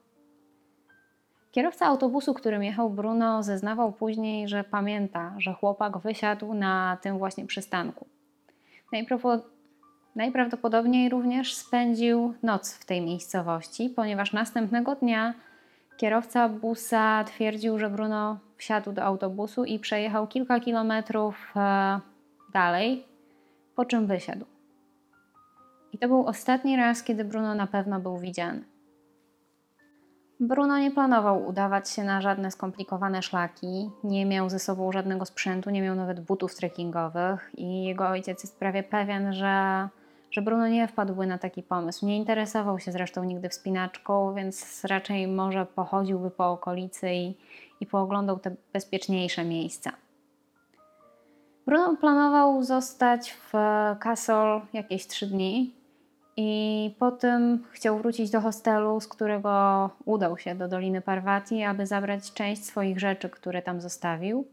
Kierowca 1.57 1.87
autobusu, 1.87 2.35
którym 2.35 2.65
jechał 2.65 2.91
Bruno, 2.91 3.43
zeznawał 3.43 3.93
później, 3.93 4.49
że 4.49 4.65
pamięta, 4.65 5.35
że 5.39 5.53
chłopak 5.55 5.99
wysiadł 5.99 6.55
na 6.55 6.99
tym 7.03 7.19
właśnie 7.19 7.47
przystanku. 7.47 8.07
Najprawdopodobniej 10.17 11.09
również 11.09 11.55
spędził 11.55 12.35
noc 12.43 12.75
w 12.75 12.85
tej 12.85 13.01
miejscowości, 13.01 13.91
ponieważ 13.91 14.33
następnego 14.33 14.95
dnia 14.95 15.35
kierowca 15.97 16.49
busa 16.49 17.25
twierdził, 17.25 17.79
że 17.79 17.91
Bruno 17.91 18.39
wsiadł 18.57 18.93
do 18.93 19.03
autobusu 19.03 19.65
i 19.65 19.79
przejechał 19.79 20.27
kilka 20.27 20.61
kilometrów 20.61 21.53
e, 21.57 22.01
dalej, 22.53 23.05
po 23.77 23.85
czym 23.85 24.07
wysiadł. 24.07 24.47
I 25.93 25.99
to 25.99 26.09
był 26.09 26.27
ostatni 26.27 26.77
raz, 26.77 27.03
kiedy 27.03 27.25
Bruno 27.25 27.55
na 27.55 27.67
pewno 27.67 28.01
był 28.01 28.19
widziany. 28.19 28.76
Bruno 30.41 30.79
nie 30.79 30.91
planował 30.91 31.47
udawać 31.47 31.91
się 31.91 32.05
na 32.05 32.21
żadne 32.21 32.51
skomplikowane 32.51 33.23
szlaki, 33.23 33.91
nie 34.05 34.27
miał 34.27 34.51
ze 34.51 34.59
sobą 34.59 34.93
żadnego 34.93 35.25
sprzętu, 35.25 35.71
nie 35.71 35.83
miał 35.83 35.95
nawet 35.95 36.21
butów 36.21 36.55
trekkingowych 36.55 37.51
i 37.57 37.85
jego 37.85 38.09
ojciec 38.09 38.43
jest 38.43 38.59
prawie 38.59 38.83
pewien, 38.83 39.33
że, 39.33 39.89
że 40.31 40.43
Bruno 40.43 40.69
nie 40.69 40.89
wpadłby 40.89 41.27
na 41.27 41.39
taki 41.39 41.63
pomysł. 41.63 42.07
Nie 42.07 42.17
interesował 42.17 42.79
się 42.79 42.93
zresztą 42.93 43.25
nigdy 43.25 43.49
wspinaczką, 43.49 44.35
więc 44.35 44.85
raczej 44.85 45.29
może 45.29 45.67
pochodziłby 45.67 46.31
po 46.31 46.51
okolicy 46.51 47.11
i, 47.11 47.35
i 47.81 47.87
pooglądał 47.87 48.39
te 48.39 48.57
bezpieczniejsze 48.73 49.45
miejsca. 49.45 49.93
Bruno 51.67 51.97
planował 51.97 52.63
zostać 52.63 53.33
w 53.33 53.53
Castle 54.01 54.61
jakieś 54.73 55.07
trzy 55.07 55.27
dni, 55.27 55.75
i 56.37 56.95
potem 56.99 57.65
chciał 57.71 57.99
wrócić 57.99 58.31
do 58.31 58.41
hostelu, 58.41 59.01
z 59.01 59.09
którego 59.09 59.91
udał 60.05 60.39
się 60.39 60.55
do 60.55 60.69
Doliny 60.69 61.01
Parwati, 61.01 61.63
aby 61.63 61.87
zabrać 61.87 62.33
część 62.33 62.65
swoich 62.65 63.01
rzeczy, 63.01 63.31
które 63.31 63.63
tam 63.63 63.81
zostawił. 63.81 64.47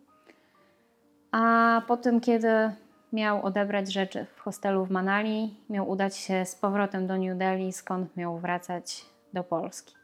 A 1.32 1.82
potem, 1.88 2.22
kiedy 2.22 2.72
miał 3.14 3.46
odebrać 3.46 3.94
rzeczy 3.94 4.26
w 4.36 4.40
hostelu 4.40 4.86
w 4.86 4.92
Manali, 4.92 5.56
miał 5.70 5.90
udać 5.90 6.18
się 6.18 6.46
z 6.46 6.56
powrotem 6.56 7.08
do 7.08 7.18
New 7.18 7.38
Delhi, 7.38 7.74
skąd 7.74 8.18
miał 8.18 8.40
wracać 8.40 9.06
do 9.34 9.44
Polski. 9.44 9.96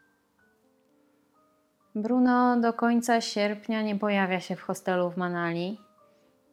Bruno 1.96 2.60
do 2.60 2.74
końca 2.74 3.22
sierpnia 3.22 3.82
nie 3.82 3.96
pojawia 3.96 4.40
się 4.40 4.56
w 4.56 4.62
hostelu 4.62 5.10
w 5.10 5.18
Manali. 5.18 5.80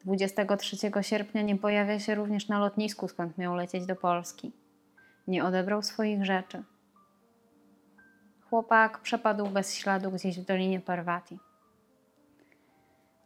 23 0.05 0.77
sierpnia 1.01 1.41
nie 1.41 1.55
pojawia 1.55 1.99
się 1.99 2.15
również 2.15 2.47
na 2.47 2.59
lotnisku, 2.59 3.07
skąd 3.07 3.37
miał 3.37 3.55
lecieć 3.55 3.85
do 3.85 3.95
Polski 3.95 4.66
nie 5.27 5.45
odebrał 5.45 5.81
swoich 5.81 6.25
rzeczy. 6.25 6.63
Chłopak 8.49 8.99
przepadł 8.99 9.47
bez 9.47 9.75
śladu 9.75 10.11
gdzieś 10.11 10.39
w 10.39 10.45
Dolinie 10.45 10.79
Parwati. 10.79 11.39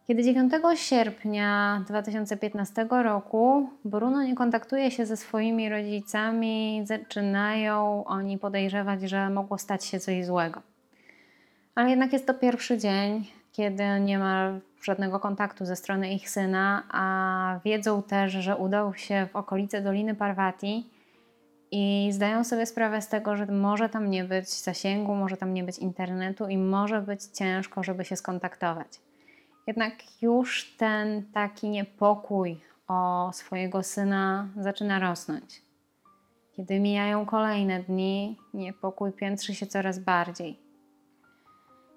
Kiedy 0.06 0.22
9 0.22 0.52
sierpnia 0.74 1.82
2015 1.86 2.86
roku 2.90 3.70
Bruno 3.84 4.22
nie 4.22 4.34
kontaktuje 4.34 4.90
się 4.90 5.06
ze 5.06 5.16
swoimi 5.16 5.68
rodzicami, 5.68 6.82
zaczynają 6.84 8.04
oni 8.04 8.38
podejrzewać, 8.38 9.02
że 9.02 9.30
mogło 9.30 9.58
stać 9.58 9.84
się 9.84 10.00
coś 10.00 10.26
złego. 10.26 10.62
Ale 11.74 11.90
jednak 11.90 12.12
jest 12.12 12.26
to 12.26 12.34
pierwszy 12.34 12.78
dzień, 12.78 13.26
kiedy 13.52 13.84
nie 14.00 14.18
ma 14.18 14.52
żadnego 14.82 15.20
kontaktu 15.20 15.64
ze 15.64 15.76
strony 15.76 16.14
ich 16.14 16.30
syna, 16.30 16.82
a 16.90 17.60
wiedzą 17.64 18.02
też, 18.02 18.32
że 18.32 18.56
udał 18.56 18.94
się 18.94 19.28
w 19.32 19.36
okolice 19.36 19.80
Doliny 19.80 20.14
Parwati 20.14 20.90
i 21.72 22.12
zdają 22.12 22.44
sobie 22.44 22.66
sprawę 22.66 23.02
z 23.02 23.08
tego, 23.08 23.36
że 23.36 23.46
może 23.46 23.88
tam 23.88 24.10
nie 24.10 24.24
być 24.24 24.50
zasięgu, 24.50 25.14
może 25.14 25.36
tam 25.36 25.54
nie 25.54 25.64
być 25.64 25.78
internetu 25.78 26.48
i 26.48 26.58
może 26.58 27.02
być 27.02 27.24
ciężko, 27.24 27.82
żeby 27.82 28.04
się 28.04 28.16
skontaktować. 28.16 29.00
Jednak 29.66 30.22
już 30.22 30.76
ten 30.76 31.22
taki 31.32 31.68
niepokój 31.68 32.60
o 32.88 33.30
swojego 33.32 33.82
syna 33.82 34.48
zaczyna 34.56 34.98
rosnąć. 34.98 35.62
Kiedy 36.56 36.80
mijają 36.80 37.26
kolejne 37.26 37.82
dni, 37.82 38.38
niepokój 38.54 39.12
piętrzy 39.12 39.54
się 39.54 39.66
coraz 39.66 39.98
bardziej. 39.98 40.58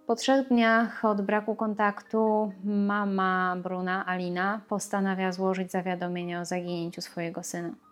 Po 0.07 0.15
trzech 0.15 0.47
dniach 0.47 1.05
od 1.05 1.21
braku 1.21 1.55
kontaktu 1.55 2.51
mama 2.63 3.55
Bruna, 3.63 4.05
Alina, 4.05 4.61
postanawia 4.69 5.31
złożyć 5.31 5.71
zawiadomienie 5.71 6.39
o 6.39 6.45
zaginięciu 6.45 7.01
swojego 7.01 7.43
syna. 7.43 7.84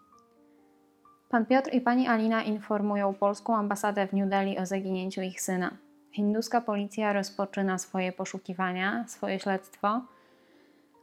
Pan 1.33 1.45
Piotr 1.45 1.73
i 1.73 1.81
pani 1.81 2.07
Alina 2.07 2.43
informują 2.43 3.13
polską 3.13 3.57
ambasadę 3.57 4.07
w 4.07 4.13
New 4.13 4.29
Delhi 4.29 4.57
o 4.57 4.65
zaginięciu 4.65 5.21
ich 5.21 5.41
syna. 5.41 5.71
Hinduska 6.11 6.61
policja 6.61 7.13
rozpoczyna 7.13 7.77
swoje 7.77 8.11
poszukiwania, 8.11 9.05
swoje 9.07 9.39
śledztwo, 9.39 10.01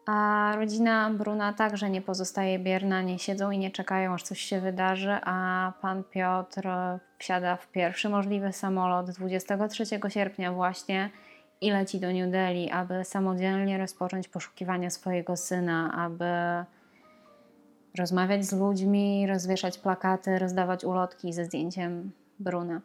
a 0.06 0.52
rodzina 0.56 1.10
Bruna 1.10 1.52
także 1.52 1.90
nie 1.90 2.02
pozostaje 2.02 2.58
bierna, 2.58 3.02
nie 3.02 3.18
siedzą 3.18 3.50
i 3.50 3.58
nie 3.58 3.70
czekają, 3.70 4.14
aż 4.14 4.22
coś 4.22 4.40
się 4.40 4.60
wydarzy, 4.60 5.18
a 5.24 5.72
pan 5.80 6.04
Piotr 6.04 6.68
wsiada 7.18 7.56
w 7.56 7.68
pierwszy 7.68 8.08
możliwy 8.08 8.52
samolot 8.52 9.10
23 9.10 9.84
sierpnia 10.08 10.52
właśnie 10.52 11.10
i 11.60 11.70
leci 11.70 12.00
do 12.00 12.12
New 12.12 12.30
Delhi, 12.30 12.70
aby 12.70 13.04
samodzielnie 13.04 13.78
rozpocząć 13.78 14.28
poszukiwania 14.28 14.90
swojego 14.90 15.36
syna, 15.36 15.92
aby 15.92 16.24
rozmawiać 17.98 18.44
z 18.44 18.52
ludźmi, 18.52 19.26
rozwieszać 19.26 19.78
plakaty, 19.78 20.38
rozdawać 20.38 20.84
ulotki 20.84 21.32
ze 21.32 21.44
zdjęciem 21.44 22.12
Bruna. 22.38 22.80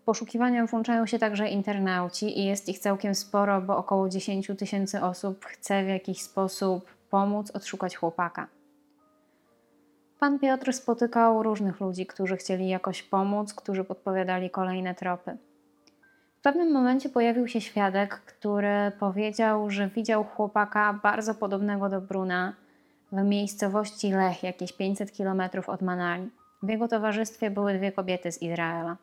W 0.00 0.02
poszukiwania 0.04 0.66
włączają 0.66 1.06
się 1.06 1.18
także 1.18 1.48
internauci 1.48 2.38
i 2.38 2.44
jest 2.44 2.68
ich 2.68 2.78
całkiem 2.78 3.14
sporo, 3.14 3.60
bo 3.60 3.76
około 3.76 4.08
10 4.08 4.50
tysięcy 4.58 5.02
osób 5.02 5.44
chce 5.44 5.84
w 5.84 5.88
jakiś 5.88 6.22
sposób 6.22 6.86
pomóc 7.10 7.50
odszukać 7.50 7.96
chłopaka. 7.96 8.46
Pan 10.20 10.38
Piotr 10.38 10.72
spotykał 10.72 11.42
różnych 11.42 11.80
ludzi, 11.80 12.06
którzy 12.06 12.36
chcieli 12.36 12.68
jakoś 12.68 13.02
pomóc, 13.02 13.54
którzy 13.54 13.84
podpowiadali 13.84 14.50
kolejne 14.50 14.94
tropy. 14.94 15.36
W 16.38 16.42
pewnym 16.42 16.72
momencie 16.72 17.08
pojawił 17.08 17.48
się 17.48 17.60
świadek, 17.60 18.14
który 18.14 18.92
powiedział, 19.00 19.70
że 19.70 19.88
widział 19.88 20.24
chłopaka 20.24 21.00
bardzo 21.02 21.34
podobnego 21.34 21.88
do 21.88 22.00
Bruna 22.00 22.54
w 23.12 23.24
miejscowości 23.24 24.12
Lech, 24.12 24.42
jakieś 24.42 24.72
500 24.72 25.16
km 25.16 25.42
od 25.66 25.82
Manali. 25.82 26.30
W 26.62 26.68
jego 26.68 26.88
towarzystwie 26.88 27.50
były 27.50 27.74
dwie 27.74 27.92
kobiety 27.92 28.32
z 28.32 28.42
Izraela. 28.42 28.96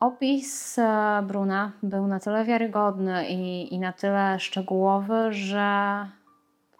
Opis 0.00 0.78
e, 0.78 1.22
Bruna 1.26 1.72
był 1.82 2.06
na 2.06 2.20
tyle 2.20 2.44
wiarygodny 2.44 3.28
i, 3.28 3.74
i 3.74 3.78
na 3.78 3.92
tyle 3.92 4.40
szczegółowy, 4.40 5.32
że 5.32 6.06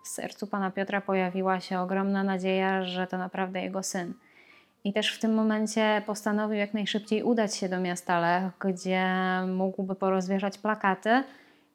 w 0.04 0.08
sercu 0.08 0.46
pana 0.46 0.70
Piotra 0.70 1.00
pojawiła 1.00 1.60
się 1.60 1.80
ogromna 1.80 2.24
nadzieja, 2.24 2.84
że 2.84 3.06
to 3.06 3.18
naprawdę 3.18 3.62
jego 3.62 3.82
syn. 3.82 4.14
I 4.84 4.92
też 4.92 5.16
w 5.16 5.20
tym 5.20 5.34
momencie 5.34 6.02
postanowił 6.06 6.58
jak 6.58 6.74
najszybciej 6.74 7.22
udać 7.22 7.56
się 7.56 7.68
do 7.68 7.80
miasta 7.80 8.20
Lech, 8.20 8.52
gdzie 8.58 9.06
mógłby 9.46 9.94
porozwieszać 9.94 10.58
plakaty 10.58 11.24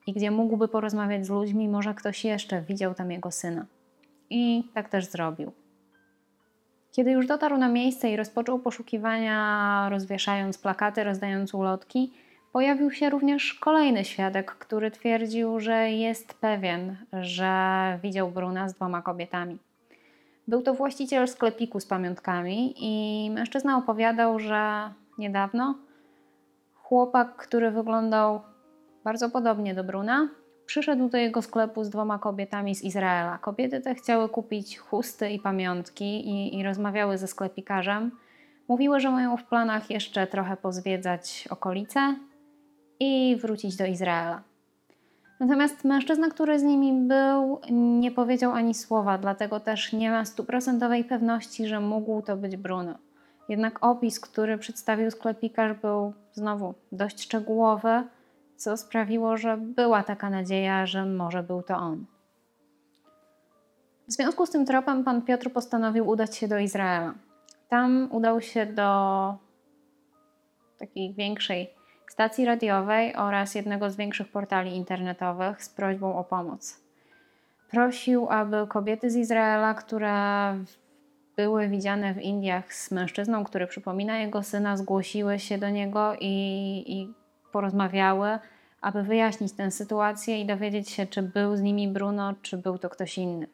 i 0.08 0.14
gdzie 0.14 0.32
mógłby 0.32 0.68
porozmawiać 0.68 1.26
z 1.26 1.30
ludźmi, 1.30 1.70
może 1.70 1.94
ktoś 1.94 2.26
jeszcze 2.26 2.62
widział 2.62 2.94
tam 2.94 3.12
jego 3.12 3.32
syna. 3.32 3.66
I 4.30 4.64
tak 4.74 4.90
też 4.90 5.06
zrobił. 5.06 5.52
Kiedy 6.92 7.12
już 7.12 7.28
dotarł 7.28 7.58
na 7.58 7.70
miejsce 7.70 8.10
i 8.10 8.16
rozpoczął 8.16 8.60
poszukiwania, 8.60 9.90
rozwieszając 9.90 10.58
plakaty, 10.58 11.04
rozdając 11.04 11.54
ulotki, 11.54 12.14
pojawił 12.52 12.92
się 12.92 13.10
również 13.10 13.54
kolejny 13.54 14.06
świadek, 14.06 14.52
który 14.52 14.92
twierdził, 14.92 15.60
że 15.60 15.92
jest 15.92 16.34
pewien, 16.34 16.98
że 17.14 17.50
widział 18.04 18.32
Bruna 18.32 18.70
z 18.70 18.74
dwoma 18.74 19.02
kobietami. 19.02 19.58
Był 20.48 20.62
to 20.62 20.74
właściciel 20.74 21.28
sklepiku 21.28 21.80
z 21.80 21.86
pamiątkami 21.86 22.74
i 22.78 23.30
mężczyzna 23.32 23.78
opowiadał, 23.78 24.40
że 24.40 24.94
niedawno 25.18 25.76
chłopak, 26.76 27.36
który 27.36 27.72
wyglądał 27.72 28.42
bardzo 29.04 29.30
podobnie 29.30 29.74
do 29.74 29.84
Bruna, 29.84 30.30
Przyszedł 30.66 31.10
do 31.10 31.18
jego 31.18 31.42
sklepu 31.42 31.84
z 31.84 31.90
dwoma 31.90 32.20
kobietami 32.20 32.76
z 32.76 32.84
Izraela. 32.84 33.38
Kobiety 33.38 33.82
te 33.82 33.96
chciały 33.96 34.30
kupić 34.30 34.78
chusty 34.78 35.30
i 35.30 35.40
pamiątki 35.40 36.30
i, 36.30 36.60
i 36.60 36.64
rozmawiały 36.64 37.18
ze 37.18 37.28
sklepikarzem. 37.28 38.12
Mówiły, 38.68 39.00
że 39.00 39.12
mają 39.12 39.38
w 39.38 39.44
planach 39.44 39.90
jeszcze 39.90 40.28
trochę 40.28 40.58
pozwiedzać 40.58 41.48
okolice 41.52 42.16
i 43.00 43.38
wrócić 43.42 43.76
do 43.76 43.86
Izraela. 43.86 44.42
Natomiast 45.40 45.84
mężczyzna, 45.84 46.30
który 46.30 46.60
z 46.60 46.64
nimi 46.64 47.08
był, 47.08 47.60
nie 47.72 48.12
powiedział 48.12 48.52
ani 48.52 48.74
słowa, 48.74 49.18
dlatego 49.18 49.60
też 49.60 49.94
nie 49.94 50.12
ma 50.12 50.26
stuprocentowej 50.26 51.04
pewności, 51.04 51.68
że 51.68 51.80
mógł 51.80 52.22
to 52.22 52.38
być 52.38 52.58
Bruno. 52.58 52.96
Jednak 53.50 53.86
opis, 53.86 54.20
który 54.20 54.58
przedstawił 54.58 55.12
sklepikarz, 55.12 55.78
był 55.82 56.14
znowu 56.34 56.74
dość 56.92 57.22
szczegółowy 57.22 58.04
co 58.56 58.78
sprawiło, 58.78 59.38
że 59.38 59.58
była 59.58 60.04
taka 60.04 60.30
nadzieja, 60.30 60.86
że 60.86 61.06
może 61.06 61.44
był 61.44 61.64
to 61.64 61.76
on. 61.76 62.06
W 64.08 64.12
związku 64.12 64.46
z 64.46 64.50
tym 64.50 64.66
tropem 64.66 65.04
pan 65.04 65.22
Piotr 65.22 65.52
postanowił 65.52 66.08
udać 66.08 66.38
się 66.38 66.48
do 66.48 66.60
Izraela. 66.60 67.14
Tam 67.70 68.08
udał 68.12 68.42
się 68.42 68.66
do 68.66 69.36
takiej 70.80 71.14
większej 71.14 71.74
stacji 72.08 72.46
radiowej 72.46 73.16
oraz 73.16 73.56
jednego 73.56 73.90
z 73.90 73.96
większych 73.96 74.32
portali 74.32 74.76
internetowych 74.76 75.64
z 75.64 75.70
prośbą 75.70 76.18
o 76.18 76.24
pomoc. 76.24 76.82
Prosił, 77.72 78.28
aby 78.30 78.68
kobiety 78.68 79.10
z 79.10 79.16
Izraela, 79.16 79.74
które 79.74 80.14
były 81.36 81.68
widziane 81.68 82.14
w 82.14 82.22
Indiach 82.22 82.74
z 82.74 82.92
mężczyzną, 82.92 83.44
który 83.44 83.68
przypomina 83.68 84.18
jego 84.18 84.44
syna, 84.44 84.78
zgłosiły 84.78 85.40
się 85.40 85.58
do 85.58 85.70
niego 85.70 86.14
i, 86.20 86.84
i 86.88 87.14
porozmawiały, 87.56 88.40
aby 88.82 89.04
wyjaśnić 89.04 89.54
tę 89.54 89.72
sytuację 89.72 90.42
i 90.42 90.46
dowiedzieć 90.46 90.90
się, 90.90 91.08
czy 91.08 91.22
był 91.22 91.56
z 91.56 91.62
nimi 91.62 91.88
Bruno, 91.88 92.34
czy 92.42 92.58
był 92.58 92.78
to 92.78 92.90
ktoś 92.90 93.18
inny. 93.18 93.48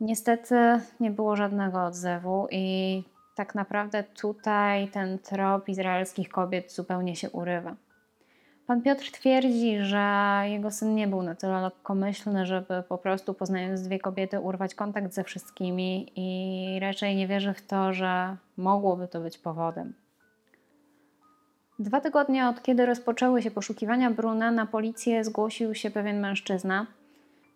Niestety 0.00 0.54
nie 1.00 1.10
było 1.10 1.36
żadnego 1.36 1.84
odzewu, 1.84 2.48
i 2.50 3.02
tak 3.34 3.54
naprawdę 3.54 4.04
tutaj 4.04 4.88
ten 4.88 5.18
trop 5.18 5.68
izraelskich 5.68 6.28
kobiet 6.28 6.72
zupełnie 6.72 7.16
się 7.16 7.30
urywa. 7.30 7.76
Pan 8.66 8.82
Piotr 8.82 9.10
twierdzi, 9.10 9.78
że 9.80 10.42
jego 10.44 10.70
syn 10.70 10.94
nie 10.94 11.08
był 11.08 11.22
na 11.22 11.34
tyle 11.34 11.60
lekkomyślny, 11.60 12.46
żeby 12.46 12.82
po 12.88 12.98
prostu 12.98 13.34
poznając 13.34 13.82
dwie 13.82 13.98
kobiety 13.98 14.40
urwać 14.40 14.74
kontakt 14.74 15.12
ze 15.12 15.24
wszystkimi 15.24 16.12
i 16.16 16.80
raczej 16.80 17.16
nie 17.16 17.26
wierzy 17.26 17.54
w 17.54 17.66
to, 17.66 17.92
że 17.92 18.36
mogłoby 18.56 19.08
to 19.08 19.20
być 19.20 19.38
powodem. 19.38 20.05
Dwa 21.78 22.00
tygodnie 22.00 22.48
od 22.48 22.62
kiedy 22.62 22.86
rozpoczęły 22.86 23.42
się 23.42 23.50
poszukiwania 23.50 24.10
Bruna, 24.10 24.50
na 24.50 24.66
policję 24.66 25.24
zgłosił 25.24 25.74
się 25.74 25.90
pewien 25.90 26.20
mężczyzna, 26.20 26.86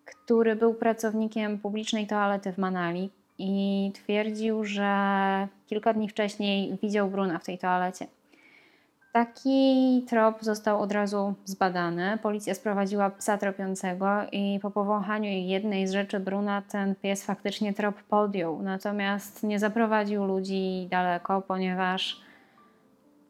który 0.05 0.55
był 0.55 0.73
pracownikiem 0.73 1.59
publicznej 1.59 2.07
toalety 2.07 2.51
w 2.51 2.57
Manali 2.57 3.09
i 3.37 3.91
twierdził, 3.95 4.63
że 4.63 4.87
kilka 5.67 5.93
dni 5.93 6.09
wcześniej 6.09 6.77
widział 6.83 7.09
Bruna 7.09 7.39
w 7.39 7.43
tej 7.43 7.57
toalecie. 7.57 8.07
Taki 9.13 10.05
trop 10.09 10.43
został 10.43 10.81
od 10.81 10.91
razu 10.91 11.33
zbadany. 11.45 12.17
Policja 12.23 12.53
sprowadziła 12.53 13.09
psa 13.09 13.37
tropiącego 13.37 14.07
i 14.31 14.59
po 14.61 14.71
powąchaniu 14.71 15.29
jednej 15.29 15.87
z 15.87 15.91
rzeczy 15.91 16.19
Bruna 16.19 16.61
ten 16.61 16.95
pies 16.95 17.25
faktycznie 17.25 17.73
trop 17.73 18.03
podjął. 18.03 18.61
Natomiast 18.61 19.43
nie 19.43 19.59
zaprowadził 19.59 20.25
ludzi 20.25 20.87
daleko, 20.91 21.41
ponieważ 21.41 22.21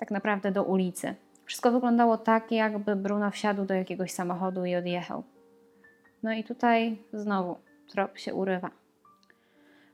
tak 0.02 0.12
naprawdę 0.12 0.52
do 0.52 0.64
ulicy. 0.64 1.16
Wszystko 1.46 1.72
wyglądało 1.72 2.18
tak, 2.18 2.52
jakby 2.52 2.96
Bruno 2.96 3.32
wsiadł 3.32 3.66
do 3.66 3.74
jakiegoś 3.74 4.12
samochodu 4.12 4.66
i 4.66 4.76
odjechał. 4.76 5.24
No 6.24 6.34
i 6.34 6.44
tutaj 6.44 6.98
znowu 7.14 7.58
trop 7.88 8.18
się 8.18 8.34
urywa. 8.34 8.70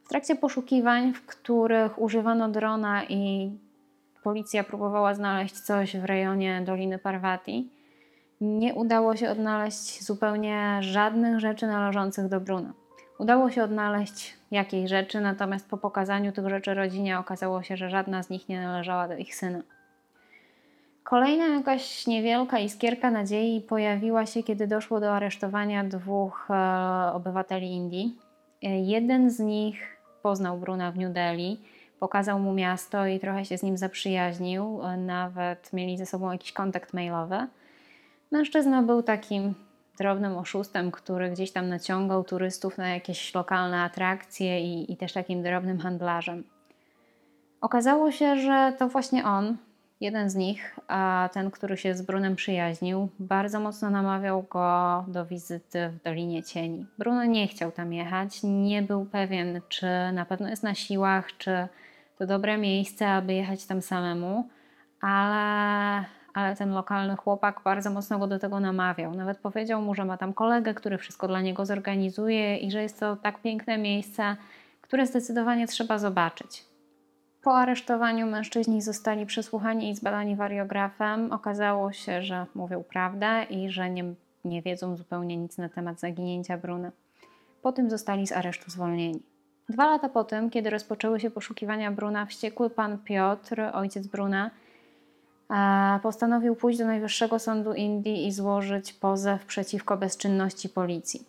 W 0.04 0.10
trakcie 0.10 0.36
poszukiwań, 0.36 1.14
w 1.14 1.26
których 1.26 2.02
używano 2.02 2.50
drona 2.50 3.04
i 3.04 3.52
policja 4.24 4.64
próbowała 4.64 5.14
znaleźć 5.14 5.60
coś 5.60 5.98
w 5.98 6.06
rejonie 6.06 6.62
Doliny 6.66 7.00
Parvati, 7.00 7.70
nie 8.42 8.74
udało 8.74 9.16
się 9.16 9.30
odnaleźć 9.30 10.04
zupełnie 10.04 10.78
żadnych 10.82 11.40
rzeczy 11.40 11.68
należących 11.68 12.28
do 12.28 12.40
Bruno. 12.40 12.74
Udało 13.20 13.52
się 13.52 13.64
odnaleźć 13.64 14.38
jakieś 14.52 14.90
rzeczy, 14.90 15.22
natomiast 15.22 15.70
po 15.70 15.78
pokazaniu 15.78 16.32
tych 16.32 16.50
rzeczy 16.50 16.74
rodzinie 16.74 17.20
okazało 17.20 17.64
się, 17.64 17.78
że 17.78 17.90
żadna 17.90 18.24
z 18.24 18.30
nich 18.30 18.50
nie 18.50 18.62
należała 18.62 19.08
do 19.08 19.18
ich 19.18 19.36
syna. 19.36 19.62
Kolejna 21.10 21.48
jakaś 21.48 22.08
niewielka 22.08 22.60
iskierka 22.60 23.12
nadziei 23.12 23.62
pojawiła 23.62 24.26
się, 24.26 24.44
kiedy 24.44 24.68
doszło 24.68 25.00
do 25.00 25.12
aresztowania 25.12 25.84
dwóch 25.84 26.48
e, 26.50 27.14
obywateli 27.14 27.72
Indii. 27.72 28.16
E, 28.64 28.80
jeden 28.80 29.32
z 29.32 29.40
nich 29.40 29.98
poznał 30.22 30.58
Bruna 30.58 30.92
w 30.92 30.98
New 30.98 31.14
Delhi, 31.14 31.60
pokazał 32.00 32.40
mu 32.40 32.54
miasto 32.54 33.06
i 33.06 33.20
trochę 33.20 33.46
się 33.46 33.58
z 33.58 33.64
nim 33.64 33.78
zaprzyjaźnił, 33.78 34.82
e, 34.84 34.98
nawet 34.98 35.74
mieli 35.74 35.98
ze 35.98 36.06
sobą 36.06 36.32
jakiś 36.32 36.54
kontakt 36.54 36.94
mailowy. 36.94 37.48
Mężczyzna 38.32 38.84
był 38.84 39.04
takim 39.04 39.54
drobnym 39.98 40.38
oszustem, 40.38 40.92
który 40.92 41.30
gdzieś 41.30 41.52
tam 41.52 41.70
naciągał 41.70 42.24
turystów 42.24 42.78
na 42.78 42.90
jakieś 42.90 43.36
lokalne 43.36 43.82
atrakcje 43.82 44.62
i, 44.62 44.92
i 44.94 44.98
też 44.98 45.14
takim 45.14 45.44
drobnym 45.44 45.80
handlarzem. 45.80 46.44
Okazało 47.62 48.12
się, 48.12 48.36
że 48.36 48.74
to 48.80 48.88
właśnie 48.88 49.26
on, 49.26 49.58
jeden 50.02 50.30
z 50.30 50.36
nich, 50.36 50.80
ten, 51.32 51.52
który 51.52 51.78
się 51.78 51.96
z 51.96 52.02
Brunem 52.02 52.36
przyjaźnił, 52.36 53.10
bardzo 53.20 53.60
mocno 53.60 53.90
namawiał 53.90 54.44
go 54.44 55.06
do 55.08 55.26
wizyty 55.26 55.90
w 55.90 56.04
Dolinie 56.04 56.44
Cieni. 56.44 56.86
Bruno 56.98 57.26
nie 57.26 57.48
chciał 57.48 57.72
tam 57.72 57.94
jechać, 57.94 58.40
nie 58.44 58.82
był 58.82 59.06
pewien, 59.06 59.62
czy 59.70 59.88
na 60.14 60.26
pewno 60.26 60.50
jest 60.50 60.64
na 60.64 60.76
siłach, 60.76 61.38
czy 61.38 61.68
to 62.18 62.26
dobre 62.26 62.58
miejsce, 62.58 63.08
aby 63.08 63.34
jechać 63.34 63.66
tam 63.66 63.82
samemu, 63.82 64.50
ale, 65.02 66.06
ale 66.34 66.56
ten 66.56 66.72
lokalny 66.72 67.16
chłopak 67.16 67.62
bardzo 67.64 67.90
mocno 67.90 68.20
go 68.20 68.28
do 68.28 68.40
tego 68.40 68.60
namawiał. 68.60 69.16
Nawet 69.16 69.38
powiedział 69.38 69.82
mu, 69.82 69.96
że 69.96 70.06
ma 70.06 70.18
tam 70.18 70.34
kolegę, 70.34 70.74
który 70.74 70.98
wszystko 70.98 71.28
dla 71.28 71.42
niego 71.42 71.66
zorganizuje 71.66 72.58
i 72.58 72.72
że 72.72 72.82
jest 72.82 73.00
to 73.00 73.16
tak 73.16 73.42
piękne 73.42 73.78
miejsce, 73.78 74.36
które 74.82 75.08
zdecydowanie 75.08 75.68
trzeba 75.68 75.98
zobaczyć. 75.98 76.64
Po 77.48 77.58
aresztowaniu 77.58 78.28
mężczyźni 78.28 78.82
zostali 78.82 79.26
przesłuchani 79.26 79.90
i 79.90 79.96
zbadani 79.96 80.36
wariografem. 80.36 81.32
Okazało 81.32 81.92
się, 81.92 82.22
że 82.22 82.46
mówią 82.56 82.84
prawdę 82.84 83.44
i 83.50 83.70
że 83.70 83.90
nie, 83.90 84.04
nie 84.46 84.62
wiedzą 84.62 84.96
zupełnie 84.96 85.38
nic 85.38 85.58
na 85.58 85.70
temat 85.70 86.00
zaginięcia 86.00 86.58
Bruna. 86.58 86.92
Po 87.62 87.72
tym 87.72 87.90
zostali 87.90 88.28
z 88.28 88.32
aresztu 88.32 88.72
zwolnieni. 88.72 89.22
Dwa 89.70 89.86
lata 89.92 90.10
po 90.10 90.24
tym, 90.24 90.50
kiedy 90.50 90.70
rozpoczęły 90.70 91.20
się 91.20 91.30
poszukiwania 91.32 91.92
Bruna, 91.92 92.26
wściekły 92.26 92.70
pan 92.70 92.98
Piotr, 92.98 93.62
ojciec 93.74 94.08
Bruna, 94.08 94.52
postanowił 96.04 96.56
pójść 96.56 96.80
do 96.80 96.86
Najwyższego 96.86 97.40
Sądu 97.40 97.74
Indii 97.74 98.28
i 98.28 98.32
złożyć 98.32 98.94
pozew 98.94 99.46
przeciwko 99.46 99.98
bezczynności 99.98 100.70
policji. 100.70 101.26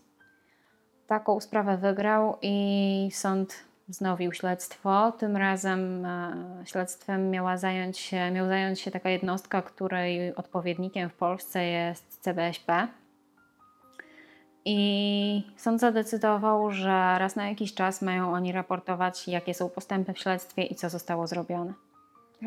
Taką 1.07 1.41
sprawę 1.41 1.77
wygrał 1.77 2.39
i 2.43 3.09
sąd 3.13 3.68
wznowił 3.89 4.33
śledztwo. 4.33 5.13
Tym 5.13 5.37
razem 5.37 6.05
e, 6.05 6.35
śledztwem 6.65 7.31
miała 7.31 7.57
zająć 7.57 7.99
się, 7.99 8.31
miał 8.31 8.47
zająć 8.47 8.81
się 8.81 8.91
taka 8.91 9.11
jednostka, 9.11 9.63
której 9.63 10.35
odpowiednikiem 10.35 11.11
w 11.11 11.15
Polsce 11.15 11.65
jest 11.65 12.21
CBŚP. 12.21 12.89
I 14.65 15.43
sąd 15.57 15.81
zadecydował, 15.81 16.73
że 16.73 17.19
raz 17.19 17.37
na 17.37 17.49
jakiś 17.49 17.75
czas 17.75 18.03
mają 18.03 18.33
oni 18.33 18.53
raportować, 18.53 19.29
jakie 19.29 19.55
są 19.55 19.69
postępy 19.69 20.13
w 20.13 20.19
śledztwie 20.19 20.63
i 20.63 20.75
co 20.75 20.91
zostało 20.91 21.27
zrobione. 21.27 21.73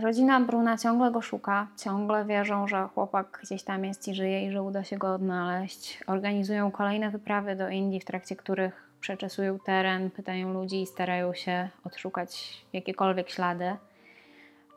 Rodzina 0.01 0.41
Bruna 0.41 0.77
ciągle 0.77 1.11
go 1.11 1.21
szuka, 1.21 1.67
ciągle 1.77 2.25
wierzą, 2.25 2.67
że 2.67 2.87
chłopak 2.93 3.39
gdzieś 3.43 3.63
tam 3.63 3.85
jest 3.85 4.07
i 4.07 4.15
żyje 4.15 4.47
i 4.47 4.51
że 4.51 4.63
uda 4.63 4.83
się 4.83 4.97
go 4.97 5.13
odnaleźć. 5.13 6.03
Organizują 6.07 6.71
kolejne 6.71 7.09
wyprawy 7.09 7.55
do 7.55 7.69
Indii, 7.69 7.99
w 7.99 8.05
trakcie 8.05 8.35
których 8.35 8.90
przeczesują 9.01 9.59
teren, 9.59 10.11
pytają 10.11 10.53
ludzi 10.53 10.81
i 10.81 10.87
starają 10.87 11.33
się 11.33 11.69
odszukać 11.83 12.61
jakiekolwiek 12.73 13.29
ślady. 13.29 13.75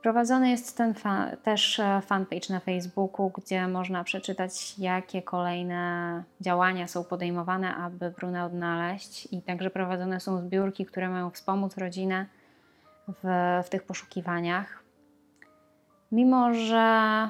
Prowadzony 0.02 0.50
jest 0.50 0.76
ten 0.76 0.94
fan, 0.94 1.36
też 1.36 1.80
e, 1.80 2.00
fanpage 2.06 2.46
na 2.50 2.60
Facebooku, 2.60 3.30
gdzie 3.30 3.68
można 3.68 4.04
przeczytać, 4.04 4.78
jakie 4.78 5.22
kolejne 5.22 6.22
działania 6.40 6.88
są 6.88 7.04
podejmowane, 7.04 7.74
aby 7.74 8.10
Bruna 8.10 8.46
odnaleźć. 8.46 9.28
I 9.32 9.42
także 9.42 9.70
prowadzone 9.70 10.20
są 10.20 10.40
zbiórki, 10.40 10.86
które 10.86 11.08
mają 11.08 11.30
wspomóc 11.30 11.76
rodzinę 11.76 12.26
w, 13.08 13.22
w 13.64 13.68
tych 13.68 13.82
poszukiwaniach. 13.82 14.82
Mimo, 16.12 16.54
że 16.54 17.28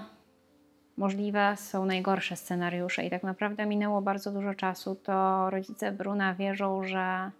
możliwe 0.96 1.56
są 1.56 1.86
najgorsze 1.86 2.36
scenariusze 2.36 3.04
i 3.04 3.10
tak 3.10 3.22
naprawdę 3.22 3.66
minęło 3.66 4.02
bardzo 4.02 4.32
dużo 4.32 4.54
czasu, 4.54 4.94
to 4.94 5.50
rodzice 5.50 5.92
Bruna 5.92 6.34
wierzą, 6.34 6.84
że, 6.84 7.30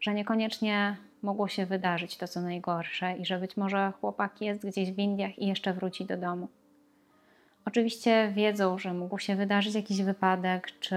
że 0.00 0.14
niekoniecznie 0.14 0.96
mogło 1.22 1.48
się 1.48 1.66
wydarzyć 1.66 2.16
to, 2.16 2.28
co 2.28 2.40
najgorsze 2.40 3.16
i 3.16 3.26
że 3.26 3.38
być 3.38 3.56
może 3.56 3.92
chłopak 4.00 4.40
jest 4.40 4.66
gdzieś 4.66 4.92
w 4.92 4.98
Indiach 4.98 5.38
i 5.38 5.46
jeszcze 5.46 5.72
wróci 5.72 6.04
do 6.04 6.16
domu. 6.16 6.48
Oczywiście 7.64 8.32
wiedzą, 8.34 8.78
że 8.78 8.94
mógł 8.94 9.18
się 9.18 9.36
wydarzyć 9.36 9.74
jakiś 9.74 10.02
wypadek, 10.02 10.80
czy 10.80 10.96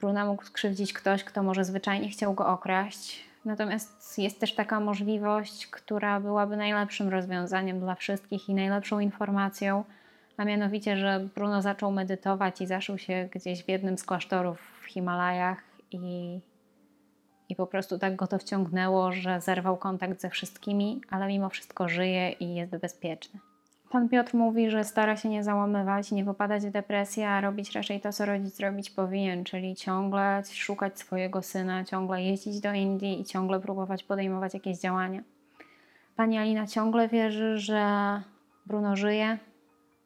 Bruna 0.00 0.24
mógł 0.24 0.44
skrzywdzić 0.44 0.92
ktoś, 0.92 1.24
kto 1.24 1.42
może 1.42 1.64
zwyczajnie 1.64 2.08
chciał 2.08 2.34
go 2.34 2.46
okraść. 2.46 3.27
Natomiast 3.48 4.18
jest 4.18 4.40
też 4.40 4.54
taka 4.54 4.80
możliwość, 4.80 5.66
która 5.66 6.20
byłaby 6.20 6.56
najlepszym 6.56 7.08
rozwiązaniem 7.08 7.80
dla 7.80 7.94
wszystkich 7.94 8.48
i 8.48 8.54
najlepszą 8.54 9.00
informacją, 9.00 9.84
a 10.36 10.44
mianowicie, 10.44 10.96
że 10.96 11.28
Bruno 11.34 11.62
zaczął 11.62 11.92
medytować 11.92 12.60
i 12.60 12.66
zaszył 12.66 12.98
się 12.98 13.28
gdzieś 13.32 13.64
w 13.64 13.68
jednym 13.68 13.98
z 13.98 14.04
klasztorów 14.04 14.60
w 14.82 14.86
Himalajach 14.86 15.62
i, 15.90 16.40
i 17.48 17.56
po 17.56 17.66
prostu 17.66 17.98
tak 17.98 18.16
go 18.16 18.26
to 18.26 18.38
wciągnęło, 18.38 19.12
że 19.12 19.40
zerwał 19.40 19.76
kontakt 19.76 20.20
ze 20.20 20.30
wszystkimi, 20.30 21.00
ale 21.10 21.28
mimo 21.28 21.48
wszystko 21.48 21.88
żyje 21.88 22.30
i 22.30 22.54
jest 22.54 22.76
bezpieczny. 22.76 23.40
Pan 23.90 24.08
Piotr 24.08 24.34
mówi, 24.34 24.70
że 24.70 24.84
stara 24.84 25.16
się 25.16 25.28
nie 25.28 25.44
załamywać, 25.44 26.12
nie 26.12 26.24
popadać 26.24 26.66
w 26.66 26.70
depresję, 26.70 27.30
a 27.30 27.40
robić 27.40 27.72
raczej 27.72 28.00
to, 28.00 28.12
co 28.12 28.26
rodzic 28.26 28.60
robić 28.60 28.90
powinien, 28.90 29.44
czyli 29.44 29.76
ciągle 29.76 30.42
szukać 30.52 30.98
swojego 30.98 31.42
syna, 31.42 31.84
ciągle 31.84 32.22
jeździć 32.22 32.60
do 32.60 32.72
Indii 32.72 33.20
i 33.20 33.24
ciągle 33.24 33.60
próbować 33.60 34.04
podejmować 34.04 34.54
jakieś 34.54 34.78
działania. 34.78 35.22
Pani 36.16 36.38
Alina 36.38 36.66
ciągle 36.66 37.08
wierzy, 37.08 37.58
że 37.58 37.82
Bruno 38.66 38.96
żyje 38.96 39.38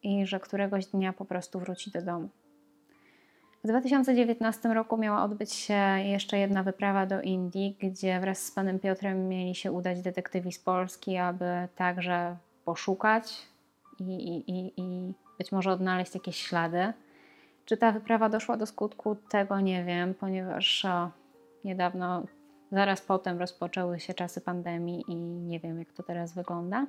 i 0.03 0.25
że 0.25 0.39
któregoś 0.39 0.85
dnia 0.85 1.13
po 1.13 1.25
prostu 1.25 1.59
wróci 1.59 1.91
do 1.91 2.01
domu. 2.01 2.29
W 3.63 3.67
2019 3.67 4.73
roku 4.73 4.97
miała 4.97 5.23
odbyć 5.23 5.53
się 5.53 5.83
jeszcze 6.03 6.37
jedna 6.37 6.63
wyprawa 6.63 7.05
do 7.05 7.21
Indii, 7.21 7.77
gdzie 7.79 8.19
wraz 8.19 8.39
z 8.39 8.51
panem 8.51 8.79
Piotrem 8.79 9.29
mieli 9.29 9.55
się 9.55 9.71
udać 9.71 10.01
detektywi 10.01 10.51
z 10.51 10.59
Polski, 10.59 11.17
aby 11.17 11.67
także 11.75 12.37
poszukać 12.65 13.52
i, 14.09 14.51
i, 14.51 14.73
i 14.77 15.13
być 15.37 15.51
może 15.51 15.71
odnaleźć 15.71 16.15
jakieś 16.15 16.37
ślady. 16.37 16.93
Czy 17.65 17.77
ta 17.77 17.91
wyprawa 17.91 18.29
doszła 18.29 18.57
do 18.57 18.65
skutku, 18.65 19.15
tego 19.15 19.59
nie 19.59 19.83
wiem, 19.83 20.13
ponieważ 20.13 20.85
niedawno, 21.63 22.23
zaraz 22.71 23.01
potem 23.01 23.39
rozpoczęły 23.39 23.99
się 23.99 24.13
czasy 24.13 24.41
pandemii 24.41 25.03
i 25.07 25.15
nie 25.15 25.59
wiem, 25.59 25.79
jak 25.79 25.93
to 25.93 26.03
teraz 26.03 26.33
wygląda. 26.33 26.85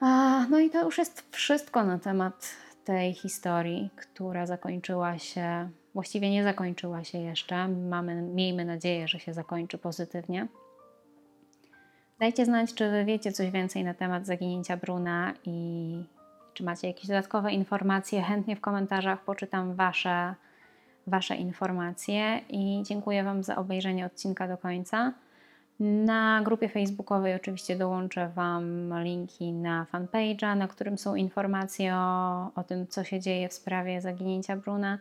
A, 0.00 0.40
no 0.50 0.58
i 0.58 0.70
to 0.70 0.84
już 0.84 0.98
jest 0.98 1.28
wszystko 1.30 1.84
na 1.84 1.98
temat 1.98 2.56
tej 2.84 3.14
historii, 3.14 3.90
która 3.96 4.46
zakończyła 4.46 5.18
się, 5.18 5.68
właściwie 5.94 6.30
nie 6.30 6.44
zakończyła 6.44 7.04
się 7.04 7.18
jeszcze. 7.18 7.68
Mamy, 7.68 8.22
miejmy 8.22 8.64
nadzieję, 8.64 9.08
że 9.08 9.20
się 9.20 9.34
zakończy 9.34 9.78
pozytywnie. 9.78 10.48
Dajcie 12.24 12.44
znać, 12.44 12.74
czy 12.74 12.90
wy 12.90 13.04
wiecie 13.04 13.32
coś 13.32 13.50
więcej 13.50 13.84
na 13.84 13.94
temat 13.94 14.26
zaginięcia 14.26 14.76
Bruna 14.76 15.34
i 15.44 16.04
czy 16.54 16.64
macie 16.64 16.88
jakieś 16.88 17.06
dodatkowe 17.06 17.52
informacje. 17.52 18.22
Chętnie 18.22 18.56
w 18.56 18.60
komentarzach 18.60 19.24
poczytam 19.24 19.74
wasze, 19.74 20.34
wasze 21.06 21.36
informacje 21.36 22.40
i 22.48 22.82
dziękuję 22.86 23.24
Wam 23.24 23.42
za 23.42 23.56
obejrzenie 23.56 24.06
odcinka 24.06 24.48
do 24.48 24.58
końca. 24.58 25.12
Na 25.80 26.40
grupie 26.44 26.68
facebookowej 26.68 27.34
oczywiście 27.34 27.76
dołączę 27.76 28.28
Wam 28.28 28.92
linki 29.02 29.52
na 29.52 29.86
fanpage'a, 29.92 30.56
na 30.56 30.68
którym 30.68 30.98
są 30.98 31.14
informacje 31.14 31.94
o, 31.94 32.50
o 32.54 32.62
tym, 32.62 32.86
co 32.86 33.04
się 33.04 33.20
dzieje 33.20 33.48
w 33.48 33.52
sprawie 33.52 34.00
zaginięcia 34.00 34.56
Bruna. 34.56 34.98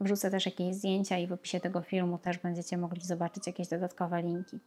Wrzucę 0.00 0.30
też 0.30 0.46
jakieś 0.46 0.74
zdjęcia 0.74 1.18
i 1.18 1.26
w 1.26 1.32
opisie 1.32 1.60
tego 1.60 1.80
filmu 1.80 2.18
też 2.18 2.38
będziecie 2.38 2.78
mogli 2.78 3.00
zobaczyć 3.00 3.46
jakieś 3.46 3.68
dodatkowe 3.68 4.22
linki. 4.22 4.58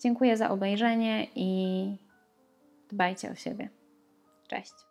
Dziękuję 0.00 0.36
za 0.36 0.50
obejrzenie 0.50 1.26
i 1.34 1.96
dbajcie 2.90 3.30
o 3.30 3.34
siebie. 3.34 3.68
Cześć. 4.48 4.89